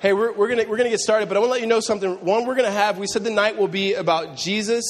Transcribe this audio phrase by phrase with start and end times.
[0.00, 1.80] hey, we're, we're going we're gonna get started, but I want to let you know
[1.80, 2.24] something.
[2.24, 4.84] One, we're going to have, we said the night will be about Jesus,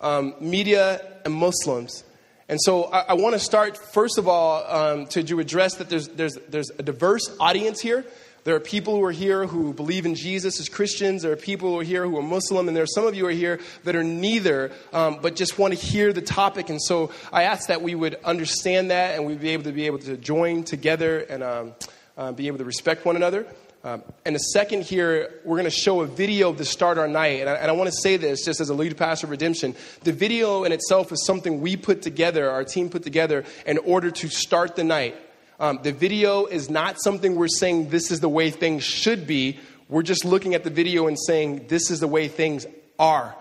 [0.00, 2.04] um, media, and Muslims.
[2.48, 6.08] And so I, I want to start, first of all, um, to, address that there's,
[6.08, 8.04] there's, there's a diverse audience here.
[8.44, 11.22] There are people who are here who believe in Jesus as Christians.
[11.22, 12.66] There are people who are here who are Muslim.
[12.66, 15.58] And there are some of you who are here that are neither, um, but just
[15.58, 16.68] want to hear the topic.
[16.68, 19.86] And so I ask that we would understand that and we'd be able to be
[19.86, 21.74] able to join together and um,
[22.18, 23.46] uh, be able to respect one another.
[23.84, 27.40] Um, and the second here, we're going to show a video to start our night.
[27.40, 29.74] And I, and I want to say this just as a lead pastor of redemption.
[30.04, 34.12] The video in itself is something we put together, our team put together, in order
[34.12, 35.16] to start the night.
[35.58, 39.58] Um, the video is not something we're saying this is the way things should be.
[39.88, 42.66] We're just looking at the video and saying this is the way things
[43.00, 43.34] are.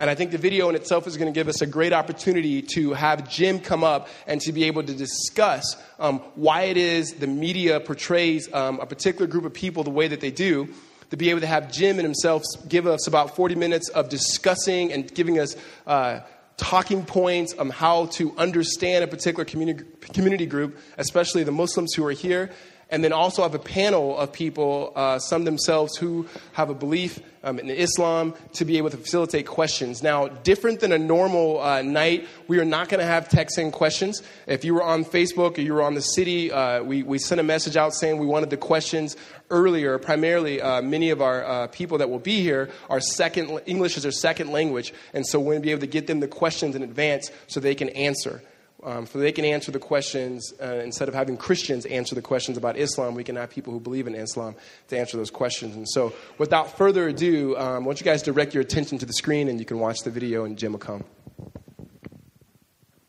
[0.00, 2.62] And I think the video in itself is going to give us a great opportunity
[2.74, 7.14] to have Jim come up and to be able to discuss um, why it is
[7.14, 10.68] the media portrays um, a particular group of people the way that they do.
[11.10, 14.92] To be able to have Jim and himself give us about 40 minutes of discussing
[14.92, 15.56] and giving us
[15.86, 16.20] uh,
[16.58, 22.04] talking points on how to understand a particular community, community group, especially the Muslims who
[22.04, 22.50] are here.
[22.90, 27.20] And then also have a panel of people, uh, some themselves who have a belief
[27.44, 30.02] um, in Islam, to be able to facilitate questions.
[30.02, 34.22] Now, different than a normal uh, night, we are not going to have texting questions.
[34.46, 37.40] If you were on Facebook or you were on the city, uh, we, we sent
[37.40, 39.16] a message out saying we wanted the questions
[39.50, 43.96] earlier, primarily uh, many of our uh, people that will be here are second, English
[43.96, 44.94] is their second language.
[45.12, 47.60] And so we're going to be able to get them the questions in advance so
[47.60, 48.42] they can answer.
[48.84, 52.56] Um, so they can answer the questions uh, instead of having Christians answer the questions
[52.56, 53.14] about Islam.
[53.14, 54.54] We can have people who believe in Islam
[54.88, 55.74] to answer those questions.
[55.74, 59.12] And so, without further ado, um, I want you guys direct your attention to the
[59.12, 61.04] screen, and you can watch the video, and Jim will come.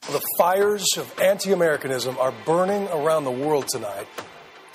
[0.02, 4.08] The fires of anti-Americanism are burning around the world tonight.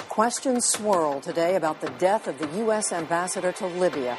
[0.09, 2.93] Questions swirl today about the death of the U.S.
[2.93, 4.17] ambassador to Libya.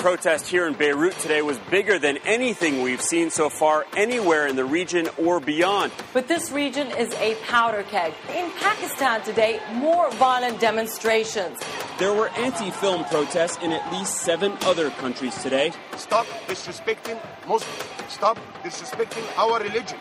[0.00, 4.56] Protest here in Beirut today was bigger than anything we've seen so far anywhere in
[4.56, 5.92] the region or beyond.
[6.14, 8.14] But this region is a powder keg.
[8.34, 11.58] In Pakistan today, more violent demonstrations.
[11.98, 15.70] There were anti film protests in at least seven other countries today.
[15.98, 17.90] Stop disrespecting Muslims.
[18.08, 19.98] Stop disrespecting our religion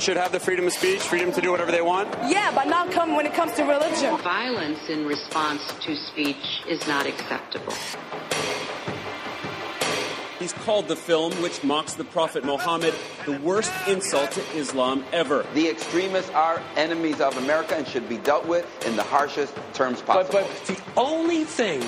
[0.00, 2.08] should have the freedom of speech, freedom to do whatever they want?
[2.28, 4.16] Yeah, but not come when it comes to religion.
[4.18, 7.74] Violence in response to speech is not acceptable.
[10.40, 12.94] He's called the film, which mocks the Prophet Muhammad,
[13.26, 15.44] the worst insult to Islam ever.
[15.52, 20.00] The extremists are enemies of America and should be dealt with in the harshest terms
[20.00, 20.40] possible.
[20.40, 21.82] But, but the only thing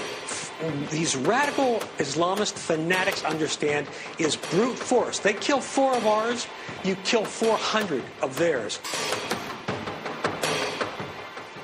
[0.91, 3.87] these radical Islamist fanatics understand
[4.19, 5.19] is brute force.
[5.19, 6.47] They kill four of ours,
[6.85, 8.77] you kill 400 of theirs.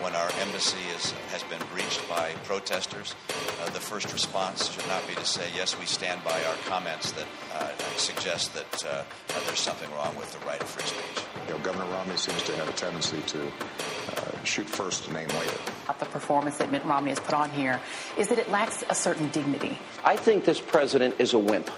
[0.01, 3.15] When our embassy is, has been breached by protesters,
[3.61, 7.13] uh, the first response should not be to say, yes, we stand by our comments
[7.13, 9.05] that uh, suggest that uh,
[9.47, 11.25] there's something wrong with the right of free speech.
[11.47, 14.18] You know, Governor Romney seems to have a tendency to uh,
[14.49, 15.59] shoot first and name later.
[15.99, 17.81] The performance that Mitt Romney has put on here
[18.17, 19.79] is that it lacks a certain dignity.
[20.05, 21.71] I think this president is a wimp.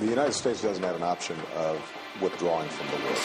[0.00, 1.80] The United States doesn't have an option of
[2.20, 3.16] withdrawing from the war.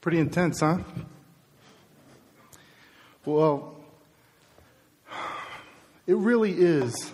[0.00, 0.78] Pretty intense, huh?
[3.24, 3.74] Well,
[6.06, 7.10] it really is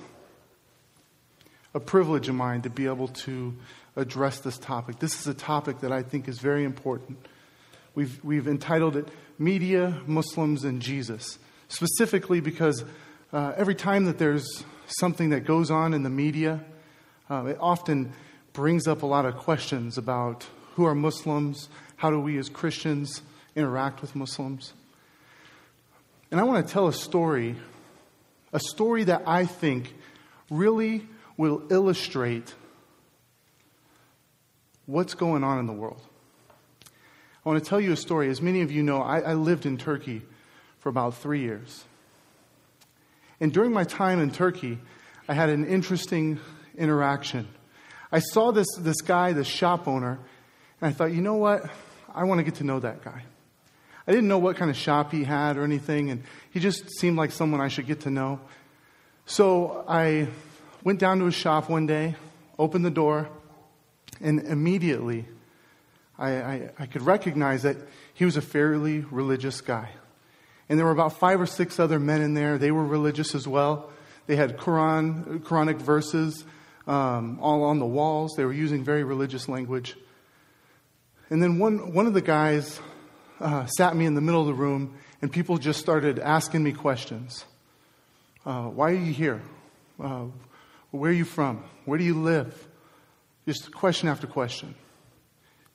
[1.74, 3.54] a privilege of mine to be able to
[3.96, 4.98] address this topic.
[4.98, 7.18] This is a topic that I think is very important.
[7.94, 11.38] We've, we've entitled it Media, Muslims, and Jesus,
[11.68, 12.84] specifically because
[13.32, 16.60] uh, every time that there's something that goes on in the media,
[17.30, 18.12] uh, it often
[18.52, 23.22] brings up a lot of questions about who are Muslims, how do we as Christians
[23.56, 24.72] interact with Muslims.
[26.30, 27.56] And I want to tell a story,
[28.52, 29.94] a story that I think
[30.50, 31.06] really
[31.42, 32.54] will illustrate
[34.86, 36.00] what's going on in the world.
[37.44, 38.28] I want to tell you a story.
[38.30, 40.22] As many of you know, I, I lived in Turkey
[40.78, 41.82] for about three years.
[43.40, 44.78] And during my time in Turkey,
[45.28, 46.38] I had an interesting
[46.78, 47.48] interaction.
[48.12, 50.20] I saw this, this guy, this shop owner,
[50.80, 51.68] and I thought, you know what?
[52.14, 53.24] I want to get to know that guy.
[54.06, 56.22] I didn't know what kind of shop he had or anything, and
[56.52, 58.38] he just seemed like someone I should get to know.
[59.26, 60.28] So I
[60.84, 62.16] went down to his shop one day,
[62.58, 63.28] opened the door,
[64.20, 65.24] and immediately
[66.18, 67.76] I, I, I, could recognize that
[68.14, 69.90] he was a fairly religious guy.
[70.68, 72.58] And there were about five or six other men in there.
[72.58, 73.90] They were religious as well.
[74.26, 76.44] They had Quran, Quranic verses
[76.86, 78.34] um, all on the walls.
[78.36, 79.96] They were using very religious language.
[81.30, 82.80] And then one, one of the guys
[83.40, 86.72] uh, sat me in the middle of the room, and people just started asking me
[86.72, 87.44] questions.
[88.44, 89.42] Uh, why are you here?
[90.00, 90.26] Uh,
[90.92, 91.64] where are you from?
[91.84, 92.68] Where do you live?
[93.46, 94.74] Just question after question.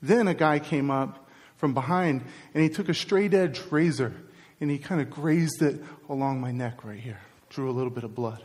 [0.01, 1.27] Then a guy came up
[1.57, 2.23] from behind
[2.53, 4.13] and he took a straight edge razor
[4.61, 7.19] and he kind of grazed it along my neck right here,
[7.49, 8.43] drew a little bit of blood.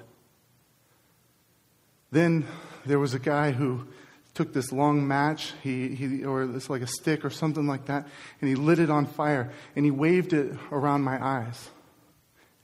[2.10, 2.46] Then
[2.84, 3.86] there was a guy who
[4.34, 8.08] took this long match, he, he, or it's like a stick or something like that,
[8.40, 11.70] and he lit it on fire and he waved it around my eyes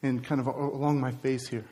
[0.03, 1.67] and kind of along my face here.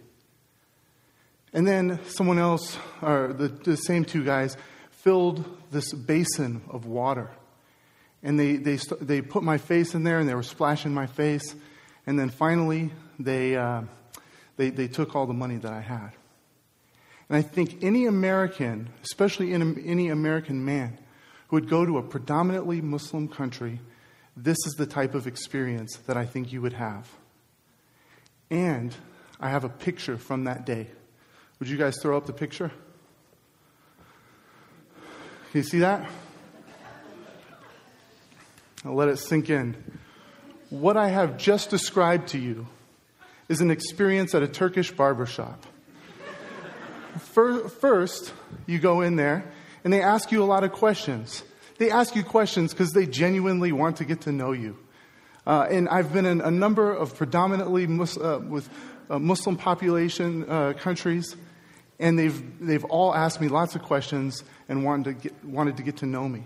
[1.56, 4.58] And then someone else, or the, the same two guys,
[4.90, 7.30] filled this basin of water.
[8.22, 11.54] And they, they, they put my face in there and they were splashing my face.
[12.06, 13.84] And then finally, they, uh,
[14.58, 16.10] they, they took all the money that I had.
[17.30, 20.98] And I think any American, especially any American man,
[21.48, 23.80] who would go to a predominantly Muslim country,
[24.36, 27.08] this is the type of experience that I think you would have.
[28.50, 28.94] And
[29.40, 30.88] I have a picture from that day.
[31.58, 32.70] Would you guys throw up the picture?
[35.50, 36.10] Can you see that?
[38.84, 39.74] I'll let it sink in.
[40.68, 42.66] What I have just described to you
[43.48, 45.64] is an experience at a Turkish barbershop.
[47.18, 48.34] First,
[48.66, 49.50] you go in there
[49.82, 51.42] and they ask you a lot of questions.
[51.78, 54.76] They ask you questions because they genuinely want to get to know you.
[55.46, 58.68] Uh, and I've been in a number of predominantly mus- uh, with
[59.08, 61.36] uh, Muslim population uh, countries,
[61.98, 65.82] and they've, they've all asked me lots of questions and wanted to get, wanted to,
[65.82, 66.44] get to know me.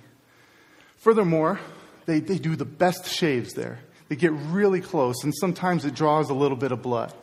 [0.96, 1.58] Furthermore,
[2.06, 3.80] they, they do the best shaves there.
[4.08, 7.14] They get really close, and sometimes it draws a little bit of blood.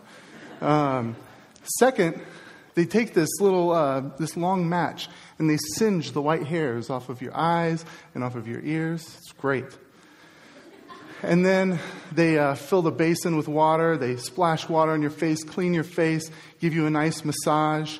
[0.61, 1.15] Um,
[1.79, 2.21] second,
[2.75, 7.09] they take this little, uh, this long match, and they singe the white hairs off
[7.09, 7.83] of your eyes
[8.15, 9.03] and off of your ears.
[9.19, 9.65] It's great.
[11.23, 11.79] And then
[12.11, 13.97] they uh, fill the basin with water.
[13.97, 17.97] They splash water on your face, clean your face, give you a nice massage.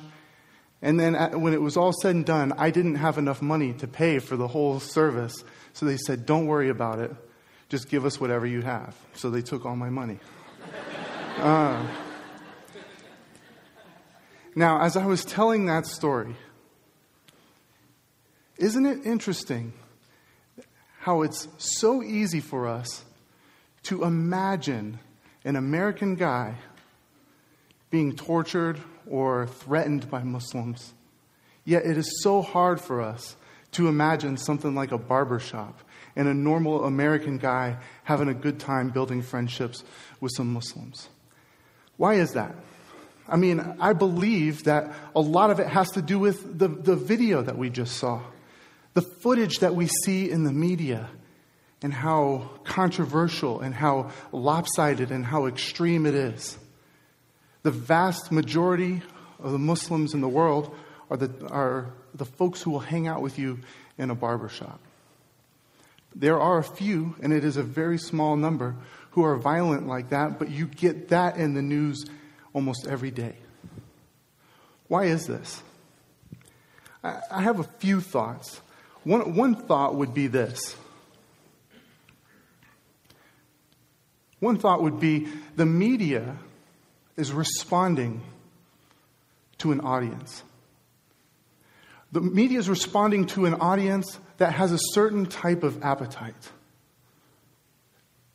[0.80, 3.88] And then when it was all said and done, I didn't have enough money to
[3.88, 5.34] pay for the whole service.
[5.72, 7.10] So they said, Don't worry about it.
[7.68, 8.96] Just give us whatever you have.
[9.14, 10.18] So they took all my money.
[11.38, 11.86] Uh,
[14.56, 16.34] now, as I was telling that story,
[18.56, 19.72] isn't it interesting
[20.98, 23.04] how it's so easy for us
[23.84, 24.98] to imagine
[25.44, 26.56] an American guy
[27.90, 30.92] being tortured or threatened by Muslims.
[31.64, 33.36] Yet it is so hard for us
[33.72, 35.80] to imagine something like a barbershop
[36.16, 39.84] and a normal American guy having a good time building friendships
[40.20, 41.08] with some Muslims.
[41.96, 42.54] Why is that?
[43.28, 46.96] I mean, I believe that a lot of it has to do with the, the
[46.96, 48.22] video that we just saw,
[48.94, 51.08] the footage that we see in the media,
[51.82, 56.58] and how controversial and how lopsided and how extreme it is.
[57.68, 59.02] The vast majority
[59.38, 60.74] of the Muslims in the world
[61.10, 63.58] are the, are the folks who will hang out with you
[63.98, 64.80] in a barbershop.
[66.16, 68.74] There are a few, and it is a very small number,
[69.10, 72.06] who are violent like that, but you get that in the news
[72.54, 73.34] almost every day.
[74.86, 75.62] Why is this?
[77.04, 78.62] I have a few thoughts.
[79.04, 80.74] One, one thought would be this.
[84.40, 86.38] One thought would be the media
[87.18, 88.22] is responding
[89.58, 90.42] to an audience.
[92.12, 96.50] The media is responding to an audience that has a certain type of appetite.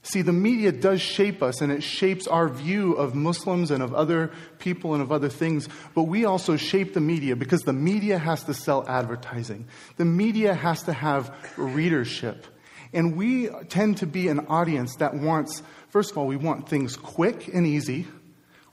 [0.06, 3.94] See, the media does shape us and it shapes our view of Muslims and of
[3.96, 8.18] other people and of other things, but we also shape the media because the media
[8.18, 9.66] has to sell advertising.
[9.96, 12.46] The media has to have readership.
[12.92, 16.98] And we tend to be an audience that wants, first of all, we want things
[16.98, 18.06] quick and easy.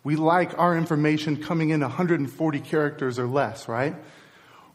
[0.03, 3.95] We like our information coming in 140 characters or less, right?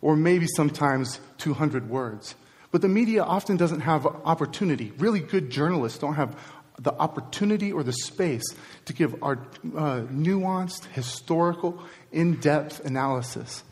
[0.02, 2.36] Or maybe sometimes 200 words.
[2.72, 4.92] But the media often doesn't have opportunity.
[4.98, 6.38] Really good journalists don't have
[6.80, 8.44] the opportunity or the space
[8.86, 13.64] to give our uh, nuanced, historical, in depth analysis.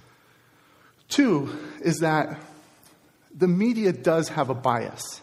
[1.09, 2.39] Two is that
[3.35, 5.21] the media does have a bias.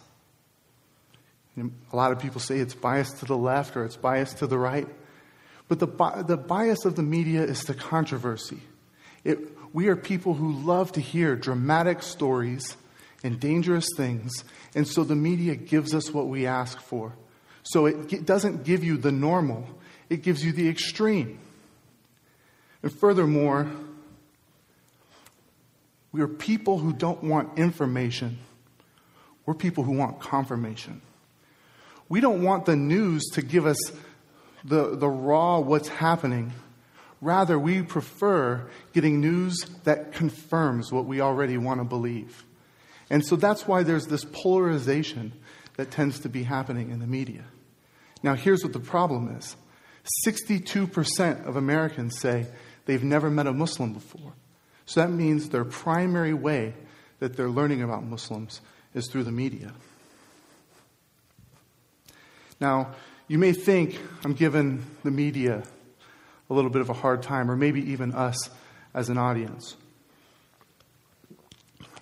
[1.56, 4.58] A lot of people say it's biased to the left or it's biased to the
[4.58, 4.88] right.
[5.70, 8.58] But the, the bias of the media is the controversy.
[9.22, 9.38] It,
[9.72, 12.76] we are people who love to hear dramatic stories
[13.22, 14.32] and dangerous things,
[14.74, 17.12] and so the media gives us what we ask for.
[17.62, 19.64] So it doesn't give you the normal,
[20.08, 21.38] it gives you the extreme.
[22.82, 23.70] And furthermore,
[26.10, 28.38] we are people who don't want information.
[29.46, 31.00] We're people who want confirmation.
[32.08, 33.78] We don't want the news to give us
[34.64, 36.52] the, the raw what's happening.
[37.20, 42.44] Rather, we prefer getting news that confirms what we already want to believe.
[43.10, 45.32] And so that's why there's this polarization
[45.76, 47.44] that tends to be happening in the media.
[48.22, 49.56] Now, here's what the problem is
[50.26, 52.46] 62% of Americans say
[52.86, 54.32] they've never met a Muslim before.
[54.86, 56.74] So that means their primary way
[57.18, 58.60] that they're learning about Muslims
[58.94, 59.72] is through the media.
[62.60, 62.94] Now,
[63.30, 65.62] you may think I'm giving the media
[66.50, 68.50] a little bit of a hard time, or maybe even us
[68.92, 69.76] as an audience.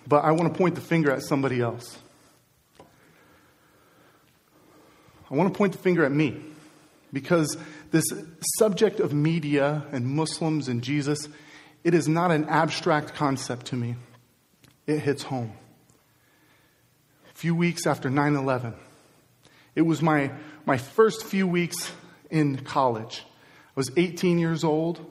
[0.07, 1.99] But I want to point the finger at somebody else.
[5.29, 6.35] I want to point the finger at me
[7.13, 7.55] because
[7.91, 8.05] this
[8.57, 11.29] subject of media and Muslims and Jesus,
[11.83, 13.97] it is not an abstract concept to me.
[14.87, 15.53] It hits home.
[17.29, 18.73] A few weeks after 9 11,
[19.75, 20.31] it was my,
[20.65, 21.91] my first few weeks
[22.29, 23.23] in college.
[23.25, 25.05] I was 18 years old,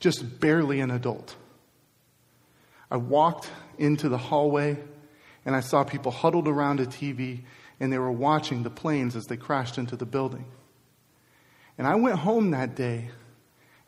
[0.00, 1.36] just barely an adult.
[2.90, 4.78] I walked into the hallway
[5.44, 7.42] and I saw people huddled around a TV
[7.80, 10.44] and they were watching the planes as they crashed into the building.
[11.78, 13.10] And I went home that day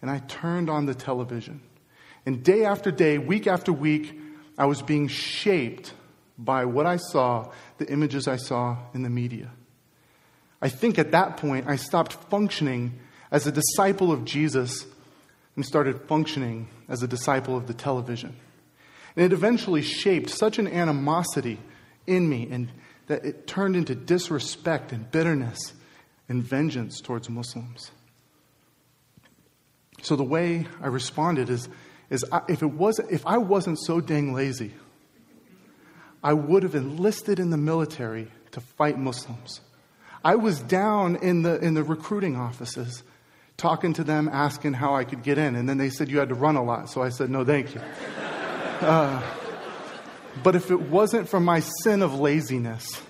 [0.02, 1.62] and I turned on the television.
[2.26, 4.18] And day after day, week after week,
[4.56, 5.92] I was being shaped
[6.38, 9.50] by what I saw, the images I saw in the media.
[10.62, 12.98] I think at that point, I stopped functioning
[13.30, 14.86] as a disciple of Jesus
[15.56, 18.36] and started functioning as a disciple of the television.
[19.16, 21.58] And it eventually shaped such an animosity
[22.06, 22.70] in me and
[23.08, 25.72] that it turned into disrespect and bitterness
[26.28, 27.90] and vengeance towards Muslims.
[30.02, 31.68] So the way I responded is,
[32.10, 34.72] is I, if, it was, if I wasn't so dang lazy,
[36.22, 39.60] I would have enlisted in the military to fight Muslims.
[40.24, 43.02] I was down in the, in the recruiting offices
[43.56, 45.54] talking to them, asking how I could get in.
[45.54, 46.90] And then they said you had to run a lot.
[46.90, 47.80] So I said, no, thank you.
[48.80, 49.22] Uh,
[50.42, 53.00] but if it wasn't for my sin of laziness,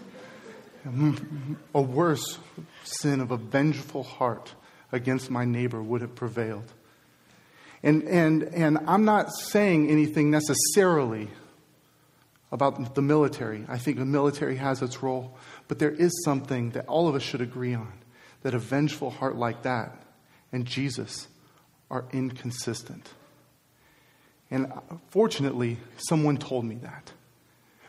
[1.74, 2.38] a worse
[2.84, 4.54] sin of a vengeful heart
[4.92, 6.72] against my neighbor would have prevailed.
[7.82, 11.28] And, and, and I'm not saying anything necessarily
[12.50, 13.64] about the military.
[13.68, 15.36] I think the military has its role,
[15.68, 17.92] but there is something that all of us should agree on
[18.42, 20.02] that a vengeful heart like that
[20.52, 21.28] and Jesus
[21.90, 23.08] are inconsistent.
[24.50, 27.12] And uh, fortunately, someone told me that.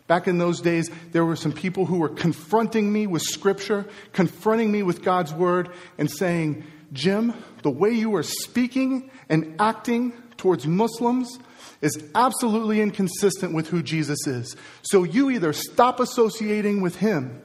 [0.08, 4.72] Back in those days, there were some people who were confronting me with Scripture, confronting
[4.72, 10.66] me with God's Word, and saying, Jim, the way you are speaking and acting towards
[10.66, 11.38] Muslims
[11.82, 14.56] is absolutely inconsistent with who Jesus is.
[14.82, 17.42] So you either stop associating with him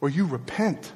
[0.00, 0.92] or you repent.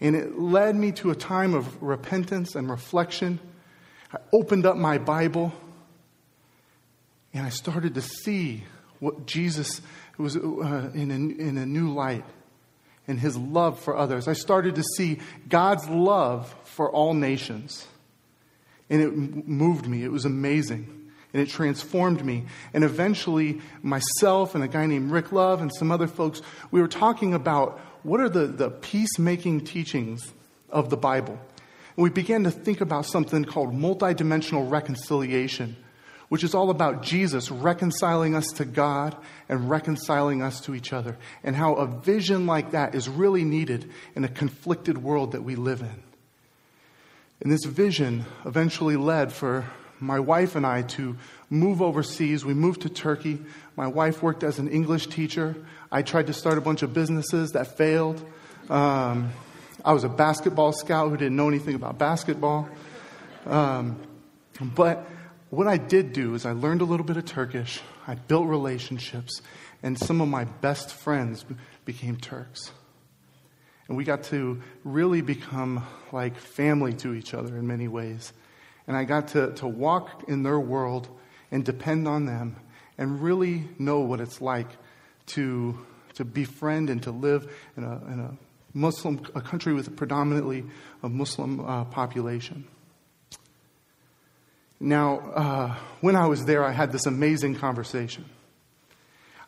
[0.00, 3.38] And it led me to a time of repentance and reflection.
[4.12, 5.52] I opened up my Bible
[7.32, 8.64] and I started to see
[9.00, 9.80] what Jesus
[10.18, 12.24] was uh, in, a, in a new light
[13.06, 14.28] and his love for others.
[14.28, 15.18] I started to see
[15.48, 17.86] God's love for all nations.
[18.88, 20.04] And it moved me.
[20.04, 20.93] It was amazing.
[21.34, 22.44] And it transformed me.
[22.72, 26.88] And eventually, myself and a guy named Rick Love and some other folks, we were
[26.88, 30.32] talking about what are the, the peacemaking teachings
[30.70, 31.38] of the Bible.
[31.96, 35.76] And we began to think about something called multidimensional reconciliation
[36.28, 39.16] which is all about Jesus reconciling us to God
[39.48, 43.90] and reconciling us to each other, and how a vision like that is really needed
[44.16, 46.02] in a conflicted world that we live in.
[47.40, 49.66] And this vision eventually led for
[50.00, 51.16] my wife and I to
[51.50, 52.44] move overseas.
[52.44, 53.38] We moved to Turkey.
[53.76, 55.56] My wife worked as an English teacher.
[55.90, 58.24] I tried to start a bunch of businesses that failed.
[58.68, 59.30] Um,
[59.84, 62.68] I was a basketball scout who didn't know anything about basketball.
[63.46, 64.00] Um,
[64.60, 65.06] but
[65.50, 69.42] what I did do is I learned a little bit of Turkish, I built relationships,
[69.82, 71.44] and some of my best friends
[71.84, 72.72] became Turks.
[73.86, 78.32] And we got to really become like family to each other in many ways.
[78.86, 81.08] And I got to, to walk in their world
[81.50, 82.56] and depend on them
[82.98, 84.68] and really know what it's like
[85.26, 85.78] to,
[86.14, 88.36] to befriend and to live in a, in a
[88.74, 90.64] Muslim, a country with a predominantly
[91.02, 92.66] a Muslim uh, population.
[94.80, 98.24] Now, uh, when I was there, I had this amazing conversation.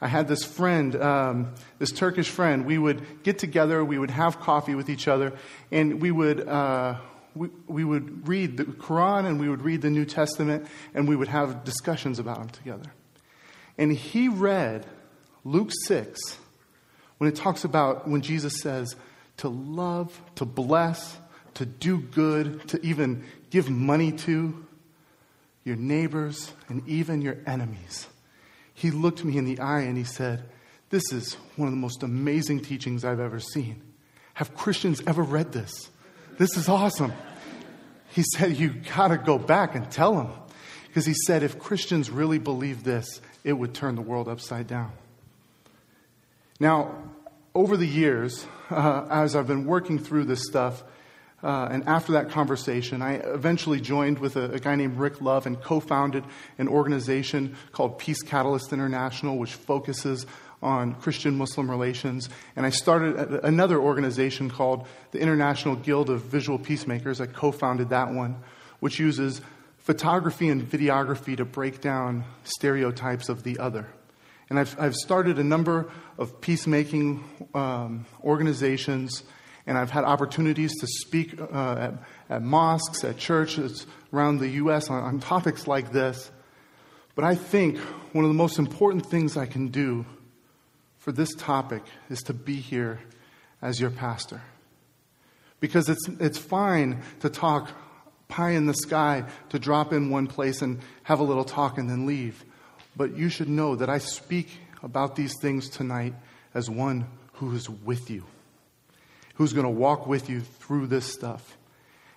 [0.00, 2.66] I had this friend, um, this Turkish friend.
[2.66, 5.32] We would get together, we would have coffee with each other,
[5.70, 6.98] and we would, uh,
[7.36, 11.14] we, we would read the Quran and we would read the New Testament and we
[11.14, 12.92] would have discussions about them together.
[13.78, 14.86] And he read
[15.44, 16.38] Luke 6
[17.18, 18.96] when it talks about when Jesus says
[19.38, 21.18] to love, to bless,
[21.54, 24.66] to do good, to even give money to
[25.64, 28.06] your neighbors and even your enemies.
[28.72, 30.44] He looked me in the eye and he said,
[30.90, 33.82] This is one of the most amazing teachings I've ever seen.
[34.34, 35.90] Have Christians ever read this?
[36.38, 37.12] This is awesome.
[38.10, 40.32] He said, You got to go back and tell them.
[40.96, 44.92] Because he said, if Christians really believe this, it would turn the world upside down.
[46.58, 46.94] Now,
[47.54, 50.82] over the years, uh, as I've been working through this stuff,
[51.42, 55.46] uh, and after that conversation, I eventually joined with a, a guy named Rick Love
[55.46, 56.24] and co founded
[56.56, 60.24] an organization called Peace Catalyst International, which focuses
[60.66, 62.28] on Christian Muslim relations.
[62.56, 67.20] And I started another organization called the International Guild of Visual Peacemakers.
[67.20, 68.42] I co founded that one,
[68.80, 69.40] which uses
[69.78, 73.86] photography and videography to break down stereotypes of the other.
[74.50, 77.22] And I've, I've started a number of peacemaking
[77.54, 79.22] um, organizations,
[79.68, 81.94] and I've had opportunities to speak uh, at,
[82.28, 84.90] at, mosques, at churches around the U.S.
[84.90, 86.30] On, on topics like this.
[87.14, 87.78] But I think
[88.12, 90.04] one of the most important things I can do
[91.06, 92.98] for this topic is to be here
[93.62, 94.42] as your pastor.
[95.60, 97.70] Because it's, it's fine to talk
[98.26, 101.88] pie in the sky, to drop in one place and have a little talk and
[101.88, 102.44] then leave.
[102.96, 104.48] But you should know that I speak
[104.82, 106.12] about these things tonight
[106.54, 108.24] as one who is with you,
[109.36, 111.56] who's going to walk with you through this stuff.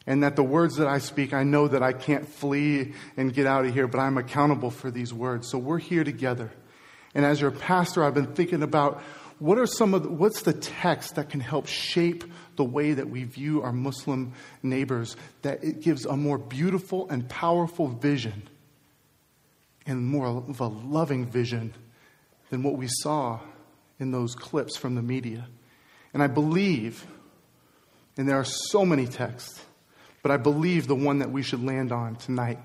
[0.08, 3.46] And that the words that I speak, I know that I can't flee and get
[3.46, 5.48] out of here, but I'm accountable for these words.
[5.48, 6.50] So we're here together.
[7.16, 9.02] And as your pastor, I've been thinking about
[9.40, 12.26] what are some of the, what's the text that can help shape
[12.58, 17.28] the way that we view our Muslim neighbors, that it gives a more beautiful and
[17.30, 18.48] powerful vision
[19.86, 21.74] and more of a loving vision
[22.50, 23.40] than what we saw
[23.98, 25.48] in those clips from the media.
[26.14, 27.06] And I believe,
[28.18, 29.64] and there are so many texts,
[30.22, 32.60] but I believe the one that we should land on tonight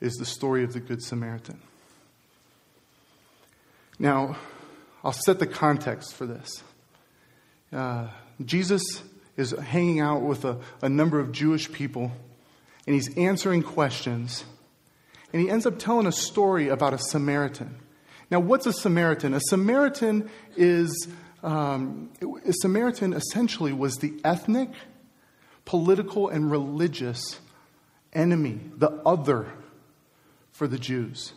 [0.00, 1.60] is the story of the Good Samaritan.
[3.98, 4.36] Now,
[5.02, 6.62] I'll set the context for this.
[7.72, 8.08] Uh,
[8.44, 9.02] Jesus
[9.36, 12.12] is hanging out with a, a number of Jewish people,
[12.86, 14.44] and he's answering questions.
[15.32, 17.76] And he ends up telling a story about a Samaritan.
[18.30, 19.34] Now, what's a Samaritan?
[19.34, 21.08] A Samaritan is
[21.42, 24.70] um, a Samaritan essentially was the ethnic,
[25.66, 27.38] political, and religious
[28.14, 29.52] enemy, the other
[30.52, 31.32] for the Jews.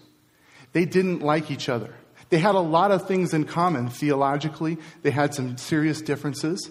[0.72, 1.94] They didn't like each other.
[2.30, 6.70] They had a lot of things in common theologically, they had some serious differences.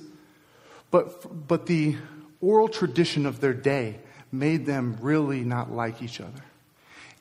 [0.90, 1.97] But, but the
[2.40, 3.99] oral tradition of their day
[4.31, 6.42] made them really not like each other.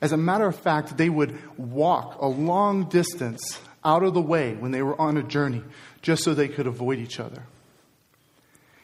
[0.00, 4.54] As a matter of fact, they would walk a long distance out of the way
[4.54, 5.62] when they were on a journey
[6.02, 7.42] just so they could avoid each other.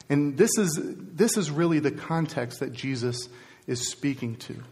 [0.08, 3.28] And this is, this is really the context that Jesus
[3.66, 4.62] is speaking to.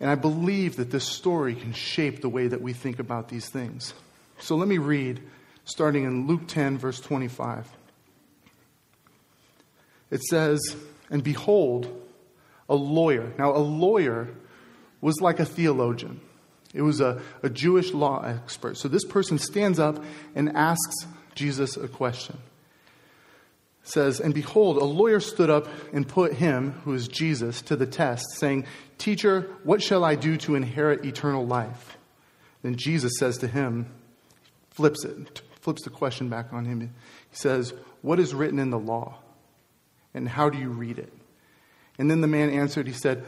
[0.00, 3.48] And I believe that this story can shape the way that we think about these
[3.48, 3.94] things.
[4.38, 5.20] So let me read,
[5.64, 7.68] starting in Luke 10, verse 25.
[10.10, 10.76] It says,
[11.10, 12.02] And behold,
[12.68, 13.32] a lawyer.
[13.38, 14.28] Now, a lawyer
[15.00, 16.20] was like a theologian,
[16.72, 18.76] it was a, a Jewish law expert.
[18.76, 20.02] So this person stands up
[20.34, 22.38] and asks Jesus a question.
[23.84, 27.86] Says, And behold, a lawyer stood up and put him, who is Jesus, to the
[27.86, 28.66] test, saying,
[28.98, 31.96] Teacher, what shall I do to inherit eternal life?
[32.62, 33.86] Then Jesus says to him,
[34.70, 36.80] flips it, flips the question back on him.
[36.80, 36.88] He
[37.32, 39.18] says, What is written in the law?
[40.12, 41.12] And how do you read it?
[41.98, 43.24] And then the man answered, He said,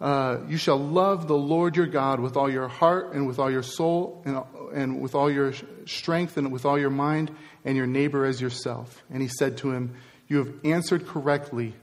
[0.00, 3.50] uh, You shall love the Lord your God with all your heart and with all
[3.50, 4.42] your soul and,
[4.74, 5.52] and with all your
[5.86, 7.30] strength and with all your mind
[7.64, 9.02] and your neighbor as yourself.
[9.10, 9.94] And he said to him,
[10.28, 11.74] You have answered correctly.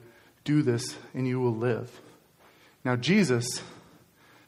[0.43, 2.02] Do this and you will live.
[2.84, 3.62] Now, Jesus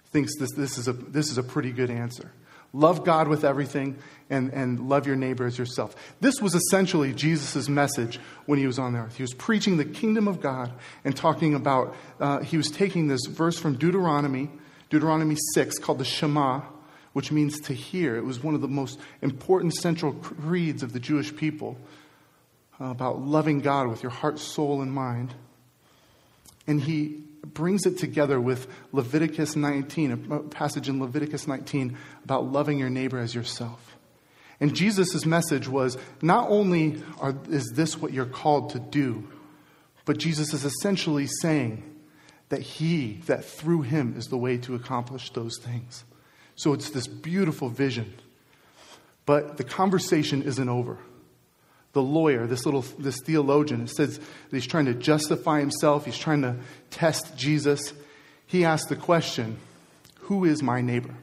[0.08, 2.32] thinks this, this, is, a, this is a pretty good answer.
[2.74, 5.96] Love God with everything and, and love your neighbor as yourself.
[6.22, 9.16] This was essentially Jesus' message when he was on the earth.
[9.16, 10.72] He was preaching the kingdom of God
[11.04, 14.50] and talking about, uh, he was taking this verse from Deuteronomy,
[14.90, 16.62] Deuteronomy 6, called the Shema,
[17.14, 18.16] which means to hear.
[18.16, 21.78] It was one of the most important central creeds of the Jewish people
[22.82, 25.34] uh, about loving God with your heart, soul, and mind.
[26.66, 32.80] And he brings it together with Leviticus 19, a passage in Leviticus 19 about loving
[32.80, 33.93] your neighbor as yourself.
[34.64, 39.28] And Jesus' message was not only are, is this what you're called to do,
[40.06, 41.84] but Jesus is essentially saying
[42.48, 46.06] that he, that through him is the way to accomplish those things.
[46.56, 48.14] So it's this beautiful vision.
[49.26, 50.98] But the conversation isn't over.
[51.92, 56.44] The lawyer, this little this theologian, says that he's trying to justify himself, he's trying
[56.44, 56.56] to
[56.90, 57.92] test Jesus.
[58.48, 59.58] He asks the question,
[60.22, 61.16] Who is my neighbor?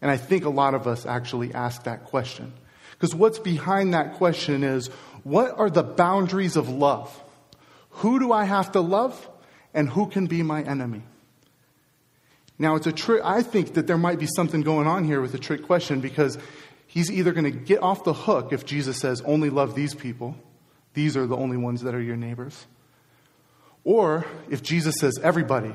[0.00, 2.52] And I think a lot of us actually ask that question.
[2.92, 4.88] Because what's behind that question is
[5.22, 7.22] what are the boundaries of love?
[7.90, 9.28] Who do I have to love?
[9.74, 11.02] And who can be my enemy?
[12.58, 13.22] Now, it's a trick.
[13.24, 16.38] I think that there might be something going on here with a trick question because
[16.86, 20.34] he's either going to get off the hook if Jesus says, only love these people,
[20.94, 22.66] these are the only ones that are your neighbors.
[23.84, 25.72] Or if Jesus says, everybody,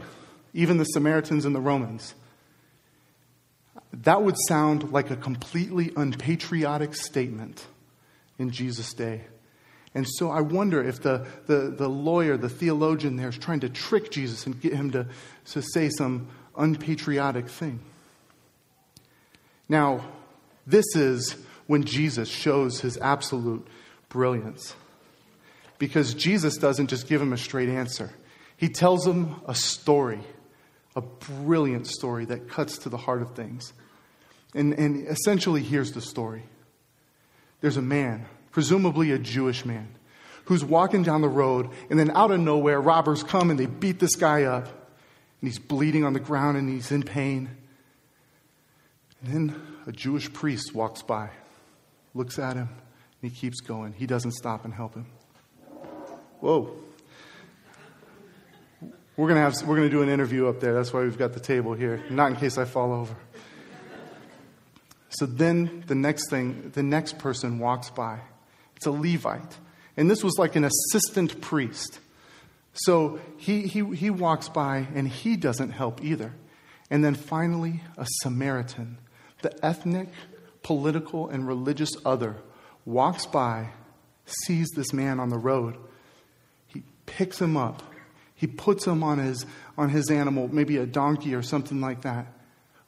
[0.53, 2.15] even the Samaritans and the Romans,
[4.01, 7.65] that would sound like a completely unpatriotic statement
[8.39, 9.21] in Jesus' day.
[9.93, 13.69] And so I wonder if the, the, the lawyer, the theologian there is trying to
[13.69, 15.07] trick Jesus and get him to,
[15.51, 16.27] to say some
[16.57, 17.79] unpatriotic thing.
[19.69, 20.03] Now,
[20.65, 21.35] this is
[21.67, 23.67] when Jesus shows his absolute
[24.09, 24.75] brilliance.
[25.77, 28.11] Because Jesus doesn't just give him a straight answer,
[28.57, 30.21] he tells him a story,
[30.95, 33.73] a brilliant story that cuts to the heart of things.
[34.55, 36.43] And, and essentially, here's the story
[37.61, 39.87] there's a man, presumably a Jewish man,
[40.45, 43.99] who's walking down the road, and then out of nowhere, robbers come and they beat
[43.99, 47.49] this guy up, and he's bleeding on the ground and he's in pain.
[49.23, 51.29] And then a Jewish priest walks by,
[52.13, 52.69] looks at him,
[53.21, 53.93] and he keeps going.
[53.93, 55.05] He doesn't stop and help him.
[56.41, 56.75] Whoa.
[59.15, 60.73] We're going to have we're going to do an interview up there.
[60.73, 63.15] That's why we've got the table here, not in case I fall over.
[65.13, 68.19] So then the next thing, the next person walks by.
[68.75, 69.57] It's a Levite.
[69.95, 71.99] And this was like an assistant priest.
[72.73, 76.33] So he, he, he walks by and he doesn't help either.
[76.89, 78.97] And then finally, a Samaritan,
[79.43, 80.09] the ethnic,
[80.63, 82.37] political, and religious other,
[82.85, 83.69] walks by,
[84.25, 85.77] sees this man on the road.
[86.65, 87.83] He picks him up.
[88.35, 89.45] He puts him on his,
[89.77, 92.27] on his animal, maybe a donkey or something like that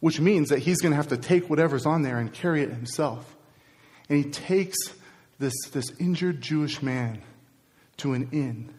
[0.05, 2.69] which means that he's going to have to take whatever's on there and carry it
[2.69, 3.35] himself.
[4.07, 4.77] And he takes
[5.39, 7.23] this, this injured Jewish man
[7.97, 8.71] to an inn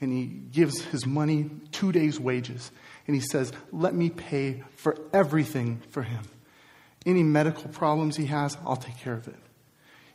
[0.00, 2.72] and he gives his money two days' wages.
[3.06, 6.24] And he says, Let me pay for everything for him.
[7.06, 9.38] Any medical problems he has, I'll take care of it.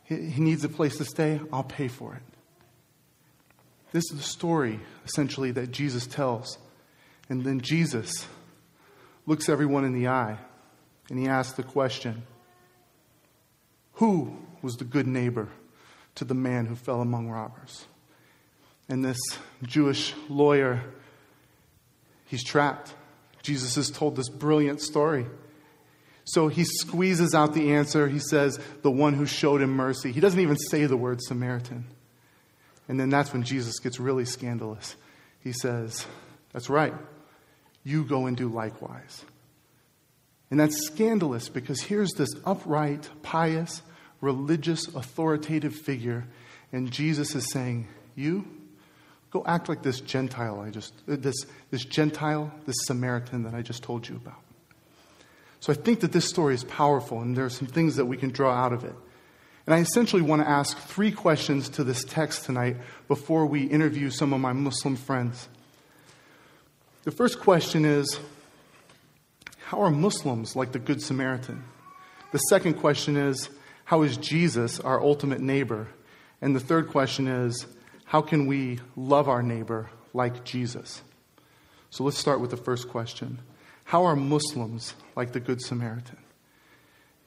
[0.04, 2.22] He needs a place to stay, I'll pay for it.
[3.92, 6.58] This is the story, essentially, that Jesus tells.
[7.30, 8.26] And then Jesus
[9.26, 10.38] looks everyone in the eye
[11.08, 12.22] and he asks the question
[13.94, 15.48] Who was the good neighbor
[16.14, 17.86] to the man who fell among robbers?
[18.88, 19.18] And this
[19.62, 20.82] Jewish lawyer,
[22.26, 22.94] he's trapped.
[23.42, 25.26] Jesus has told this brilliant story.
[26.24, 28.08] So he squeezes out the answer.
[28.08, 30.12] He says, The one who showed him mercy.
[30.12, 31.84] He doesn't even say the word Samaritan.
[32.88, 34.96] And then that's when Jesus gets really scandalous.
[35.40, 36.06] He says,
[36.52, 36.94] That's right.
[37.84, 39.24] You go and do likewise.
[40.50, 43.82] And that's scandalous because here's this upright, pious,
[44.20, 46.26] religious, authoritative figure,
[46.72, 48.46] and Jesus is saying, You
[49.30, 53.62] go act like this Gentile I just uh, this this Gentile, this Samaritan that I
[53.62, 54.40] just told you about.
[55.60, 58.16] So I think that this story is powerful, and there are some things that we
[58.16, 58.94] can draw out of it.
[59.66, 64.10] And I essentially want to ask three questions to this text tonight before we interview
[64.10, 65.48] some of my Muslim friends.
[67.04, 68.20] The first question is
[69.66, 71.64] How are Muslims like the Good Samaritan?
[72.30, 73.50] The second question is
[73.84, 75.88] How is Jesus our ultimate neighbor?
[76.40, 77.66] And the third question is
[78.04, 81.02] How can we love our neighbor like Jesus?
[81.90, 83.40] So let's start with the first question
[83.82, 86.18] How are Muslims like the Good Samaritan?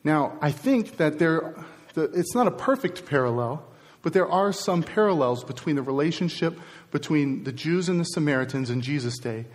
[0.05, 1.53] Now, I think that there,
[1.97, 3.65] it's not a perfect parallel,
[4.03, 6.57] but there are some parallels between the relationship
[6.91, 9.45] between the Jews and the Samaritans in Jesus' day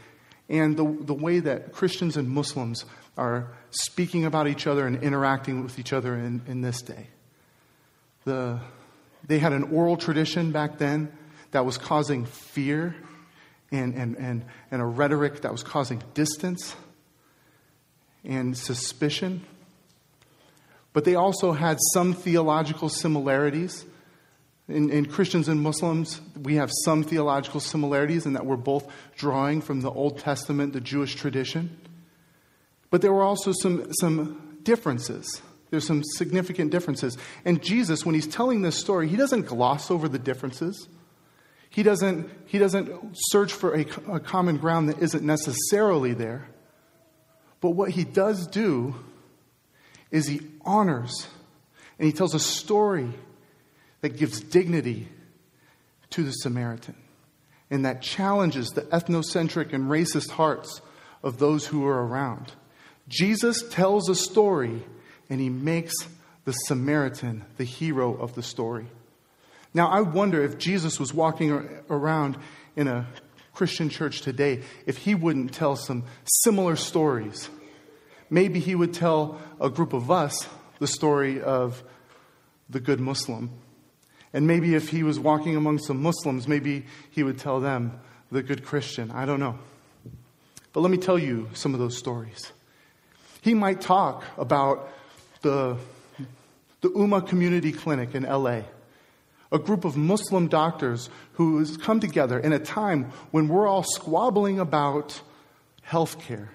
[0.51, 2.85] and the, the way that Christians and Muslims
[3.17, 7.07] are speaking about each other and interacting with each other in, in this day.
[8.25, 8.61] The,
[9.27, 11.13] they had an oral tradition back then
[11.53, 12.97] that was causing fear
[13.71, 16.75] and, and, and, and a rhetoric that was causing distance
[18.25, 19.45] and suspicion.
[20.93, 23.85] But they also had some theological similarities
[24.71, 29.61] in, in, Christians and Muslims, we have some theological similarities in that we're both drawing
[29.61, 31.79] from the Old Testament, the Jewish tradition.
[32.91, 35.43] But there were also some, some differences.
[35.71, 37.17] There's some significant differences.
[37.45, 40.89] And Jesus, when he's telling this story, he doesn't gloss over the differences.
[41.71, 46.49] He doesn't, he doesn't search for a, a common ground that isn't necessarily there.
[47.61, 48.97] But what he does do
[50.11, 51.29] is he honors
[51.99, 53.13] and he tells a story
[54.01, 55.09] that gives dignity
[56.11, 56.97] to the Samaritan
[57.71, 60.81] and that challenges the ethnocentric and racist hearts
[61.23, 62.53] of those who are around.
[63.09, 64.83] Jesus tells a story
[65.29, 65.95] and he makes
[66.45, 68.87] the Samaritan the hero of the story.
[69.73, 71.53] Now, I wonder if Jesus was walking
[71.89, 72.37] around
[72.75, 73.07] in a
[73.53, 76.05] Christian church today, if he wouldn't tell some
[76.43, 77.49] similar stories.
[78.31, 81.85] Maybe he would tell a group of us the story of
[82.69, 83.51] the good Muslim.
[84.33, 88.43] And maybe if he was walking among some Muslims, maybe he would tell them the
[88.43, 89.11] good Christian.
[89.11, 89.59] I don't know.
[90.73, 92.53] But let me tell you some of those stories.
[93.43, 94.89] He might talk about
[95.43, 95.77] the,
[96.81, 98.63] the Ummah Community Clinic in LA,
[99.51, 103.83] a group of Muslim doctors who has come together in a time when we're all
[103.83, 105.21] squabbling about
[105.83, 106.51] health care.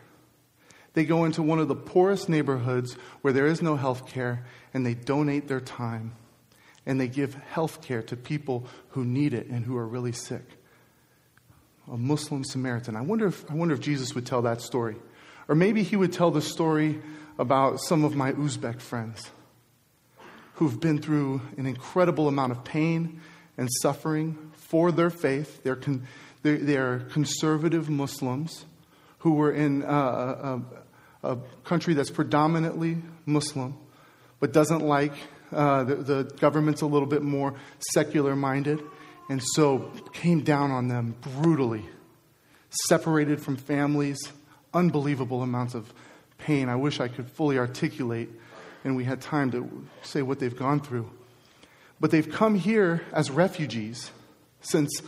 [0.93, 4.85] They go into one of the poorest neighborhoods where there is no health care and
[4.85, 6.13] they donate their time
[6.85, 10.43] and they give health care to people who need it and who are really sick.
[11.91, 12.95] A Muslim Samaritan.
[12.95, 14.95] I wonder if, I wonder if Jesus would tell that story.
[15.47, 17.01] Or maybe he would tell the story
[17.37, 19.29] about some of my Uzbek friends
[20.55, 23.21] who've been through an incredible amount of pain
[23.57, 25.63] and suffering for their faith.
[25.63, 26.07] They're, con-
[26.43, 28.65] they're, they're conservative Muslims
[29.19, 30.61] who were in a, a,
[31.23, 33.77] a country that's predominantly Muslim
[34.39, 35.13] but doesn't like
[35.55, 37.55] uh, the, the government's a little bit more
[37.93, 38.81] secular minded,
[39.29, 41.85] and so came down on them brutally,
[42.87, 44.17] separated from families,
[44.73, 45.91] unbelievable amounts of
[46.37, 46.69] pain.
[46.69, 48.29] I wish I could fully articulate
[48.85, 51.09] and we had time to say what they've gone through.
[51.99, 54.11] But they've come here as refugees
[54.61, 55.01] since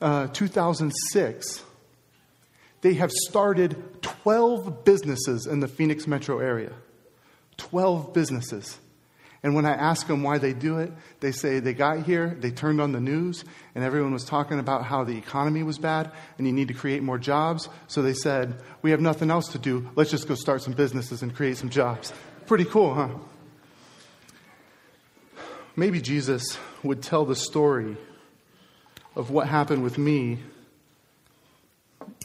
[0.00, 1.62] uh, 2006.
[2.80, 6.72] They have started 12 businesses in the Phoenix metro area.
[7.56, 8.78] 12 businesses.
[9.44, 12.50] And when I ask them why they do it, they say they got here, they
[12.50, 16.46] turned on the news, and everyone was talking about how the economy was bad and
[16.46, 17.68] you need to create more jobs.
[17.86, 19.90] So they said, We have nothing else to do.
[19.96, 22.10] Let's just go start some businesses and create some jobs.
[22.46, 23.08] Pretty cool, huh?
[25.76, 27.98] Maybe Jesus would tell the story
[29.14, 30.38] of what happened with me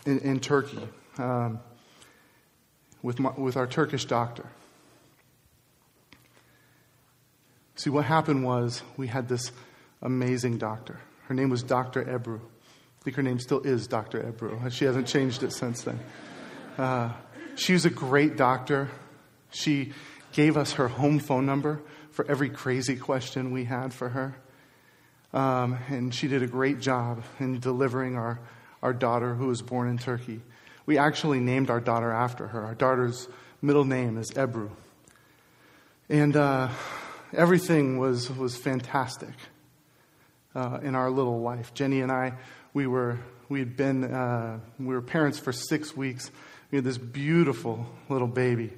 [0.06, 1.60] in, in Turkey um,
[3.04, 4.46] with, my, with our Turkish doctor.
[7.80, 9.54] See, what happened was we had this
[10.02, 11.00] amazing doctor.
[11.28, 12.04] Her name was Dr.
[12.04, 12.42] Ebru.
[12.42, 14.22] I think her name still is Dr.
[14.22, 14.70] Ebru.
[14.70, 15.98] She hasn't changed it since then.
[16.78, 17.14] Uh,
[17.56, 18.90] she was a great doctor.
[19.52, 19.94] She
[20.34, 24.36] gave us her home phone number for every crazy question we had for her.
[25.32, 28.42] Um, and she did a great job in delivering our,
[28.84, 30.42] our daughter who was born in Turkey.
[30.86, 32.62] We actually named our daughter after her.
[32.62, 33.30] Our daughter's
[33.62, 34.70] middle name is Ebru.
[36.10, 36.68] And uh,
[37.34, 39.34] everything was, was fantastic
[40.56, 41.74] uh, in our little life.
[41.74, 42.34] Jenny and I,
[42.74, 46.30] we were we had been uh, we were parents for six weeks.
[46.72, 48.72] We had this beautiful little baby,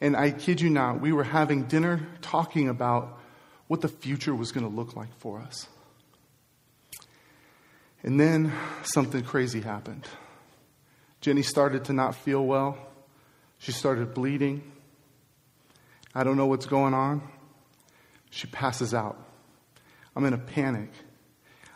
[0.00, 3.18] and I kid you not, we were having dinner talking about
[3.66, 5.66] what the future was going to look like for us.
[8.02, 10.06] And then something crazy happened.
[11.20, 12.78] Jenny started to not feel well.
[13.58, 14.62] She started bleeding.
[16.14, 17.20] I don't know what's going on.
[18.36, 19.16] She passes out.
[20.14, 20.90] I'm in a panic.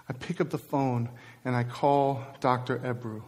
[0.06, 1.08] I pick up the phone
[1.42, 2.78] and I call Dr.
[2.80, 3.22] Ebru.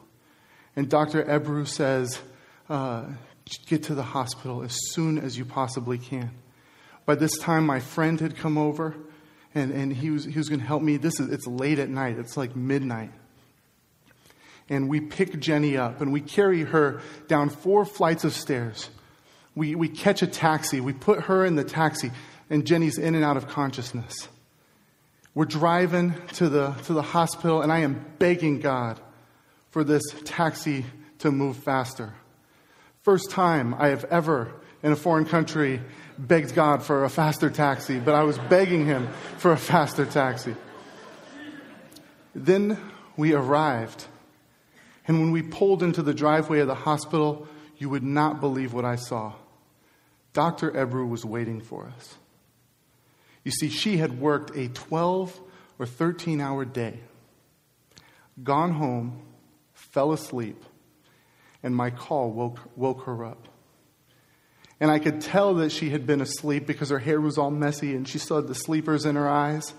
[0.76, 1.24] And Dr.
[1.24, 2.20] Ebru says,
[2.68, 3.06] uh,
[3.66, 6.30] Get to the hospital as soon as you possibly can.
[7.06, 8.94] By this time, my friend had come over
[9.54, 10.98] and, and he was, he was going to help me.
[10.98, 13.12] This is, it's late at night, it's like midnight.
[14.68, 18.90] And we pick Jenny up and we carry her down four flights of stairs.
[19.54, 22.10] We, we catch a taxi, we put her in the taxi
[22.52, 24.28] and Jenny's in and out of consciousness.
[25.34, 29.00] We're driving to the, to the hospital, and I am begging God
[29.70, 30.84] for this taxi
[31.20, 32.12] to move faster.
[33.00, 35.80] First time I have ever, in a foreign country,
[36.18, 40.54] begged God for a faster taxi, but I was begging Him for a faster taxi.
[42.34, 42.76] Then
[43.16, 44.04] we arrived,
[45.08, 48.84] and when we pulled into the driveway of the hospital, you would not believe what
[48.84, 49.32] I saw.
[50.34, 50.70] Dr.
[50.72, 52.16] Ebru was waiting for us.
[53.44, 55.40] You see, she had worked a 12
[55.78, 57.00] or 13 hour day,
[58.42, 59.22] gone home,
[59.72, 60.62] fell asleep,
[61.62, 63.48] and my call woke, woke her up.
[64.80, 67.94] And I could tell that she had been asleep because her hair was all messy
[67.94, 69.74] and she still had the sleepers in her eyes.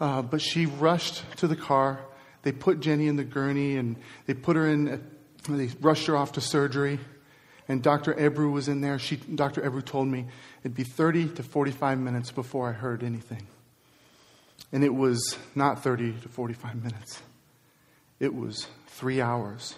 [0.00, 2.00] Uh, but she rushed to the car
[2.46, 5.04] they put Jenny in the gurney and they put her in,
[5.48, 7.00] they rushed her off to surgery.
[7.68, 8.14] And Dr.
[8.14, 8.98] Ebru was in there.
[8.98, 9.62] She, Dr.
[9.62, 10.26] Ebru told me
[10.62, 13.46] it'd be 30 to 45 minutes before I heard anything.
[14.72, 17.22] And it was not 30 to 45 minutes,
[18.20, 19.74] it was three hours.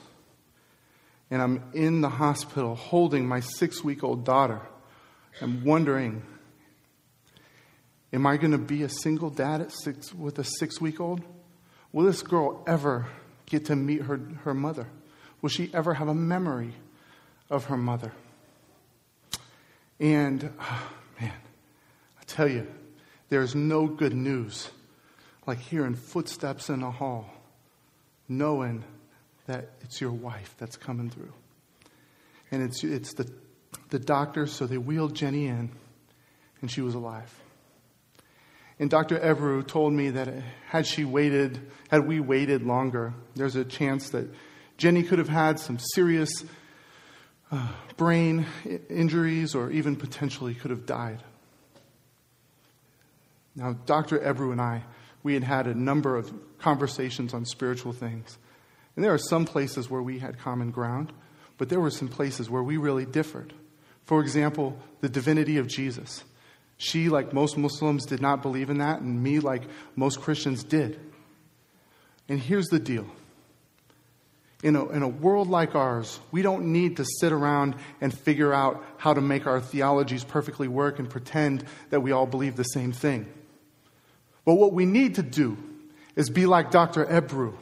[1.30, 4.62] And I'm in the hospital holding my six week old daughter.
[5.42, 6.22] I'm wondering,
[8.14, 11.20] am I going to be a single dad at six, with a six week old?
[11.92, 13.08] Will this girl ever
[13.44, 14.86] get to meet her, her mother?
[15.42, 16.72] Will she ever have a memory
[17.50, 18.12] of her mother?
[20.00, 21.32] And, oh, man,
[22.20, 22.66] I tell you,
[23.28, 24.70] there's no good news
[25.46, 27.28] like hearing footsteps in the hall,
[28.28, 28.84] knowing
[29.46, 31.32] that it's your wife that's coming through.
[32.50, 33.30] And it's, it's the,
[33.90, 35.70] the doctor, so they wheeled Jenny in,
[36.60, 37.34] and she was alive.
[38.78, 39.18] And Dr.
[39.18, 40.28] Ebru told me that
[40.68, 44.28] had she waited, had we waited longer, there's a chance that
[44.76, 46.44] Jenny could have had some serious
[47.96, 48.46] brain
[48.88, 51.22] injuries or even potentially could have died.
[53.54, 54.18] Now, Dr.
[54.18, 54.84] Ebru and I,
[55.22, 58.38] we had had a number of conversations on spiritual things.
[58.94, 61.12] And there are some places where we had common ground,
[61.56, 63.52] but there were some places where we really differed.
[64.04, 66.24] For example, the divinity of Jesus.
[66.78, 69.64] She, like most Muslims, did not believe in that, and me, like
[69.96, 70.98] most Christians, did.
[72.28, 73.06] And here's the deal
[74.62, 78.52] in a, in a world like ours, we don't need to sit around and figure
[78.52, 82.64] out how to make our theologies perfectly work and pretend that we all believe the
[82.64, 83.32] same thing.
[84.44, 85.56] But what we need to do
[86.16, 87.04] is be like Dr.
[87.04, 87.54] Ebru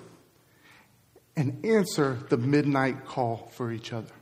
[1.36, 4.12] and answer the midnight call for each other.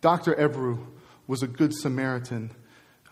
[0.00, 0.34] Dr.
[0.34, 0.78] Ebru
[1.26, 2.52] was a good Samaritan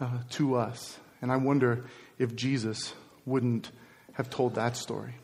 [0.00, 1.84] uh, to us, and I wonder
[2.18, 2.94] if Jesus
[3.26, 3.70] wouldn't
[4.12, 5.14] have told that story.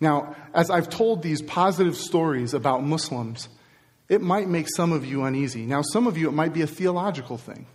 [0.00, 3.48] Now, as I've told these positive stories about Muslims,
[4.08, 5.64] it might make some of you uneasy.
[5.66, 7.66] Now, some of you, it might be a theological thing.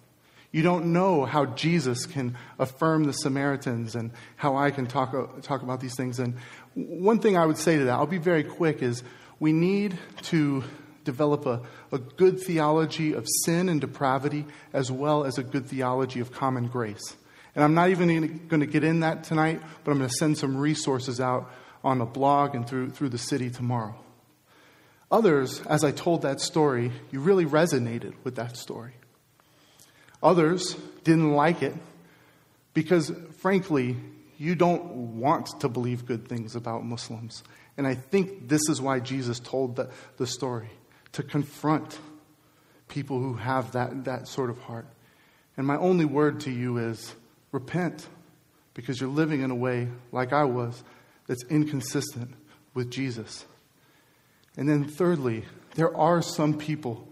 [0.52, 5.62] You don't know how Jesus can affirm the Samaritans and how I can talk, talk
[5.62, 6.20] about these things.
[6.20, 6.36] And
[6.76, 9.02] one thing I would say to that, I'll be very quick, is
[9.40, 10.64] we need to
[11.04, 16.20] develop a, a good theology of sin and depravity as well as a good theology
[16.20, 17.16] of common grace.
[17.56, 20.38] And I'm not even going to get in that tonight, but I'm going to send
[20.38, 21.52] some resources out
[21.84, 23.96] on a blog and through, through the city tomorrow.
[25.12, 28.94] Others, as I told that story, you really resonated with that story.
[30.24, 31.76] Others didn't like it
[32.74, 33.98] because, frankly,
[34.38, 37.44] you don't want to believe good things about Muslims.
[37.78, 40.70] And I think this is why Jesus told the, the story
[41.14, 42.00] to confront
[42.88, 44.88] people who have that, that sort of heart.
[45.58, 47.14] And my only word to you is
[47.52, 48.08] repent
[48.74, 50.84] because you're living in a way, like I was,
[51.28, 52.34] that's inconsistent
[52.74, 53.46] with Jesus.
[54.58, 57.08] And then, thirdly, there are some people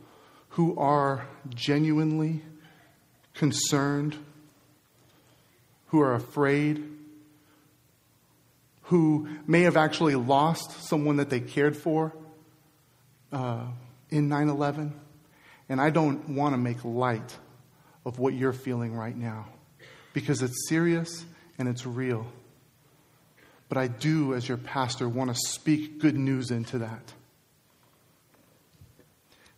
[0.50, 2.42] who are genuinely
[3.34, 4.18] concerned,
[5.88, 6.84] who are afraid,
[8.84, 12.12] who may have actually lost someone that they cared for
[13.32, 13.66] uh,
[14.10, 15.00] in 9 11.
[15.70, 17.38] And I don't want to make light
[18.06, 19.46] of what you're feeling right now
[20.14, 21.26] because it's serious
[21.60, 22.26] and it's real.
[23.70, 27.14] But I do, as your pastor, want to speak good news into that.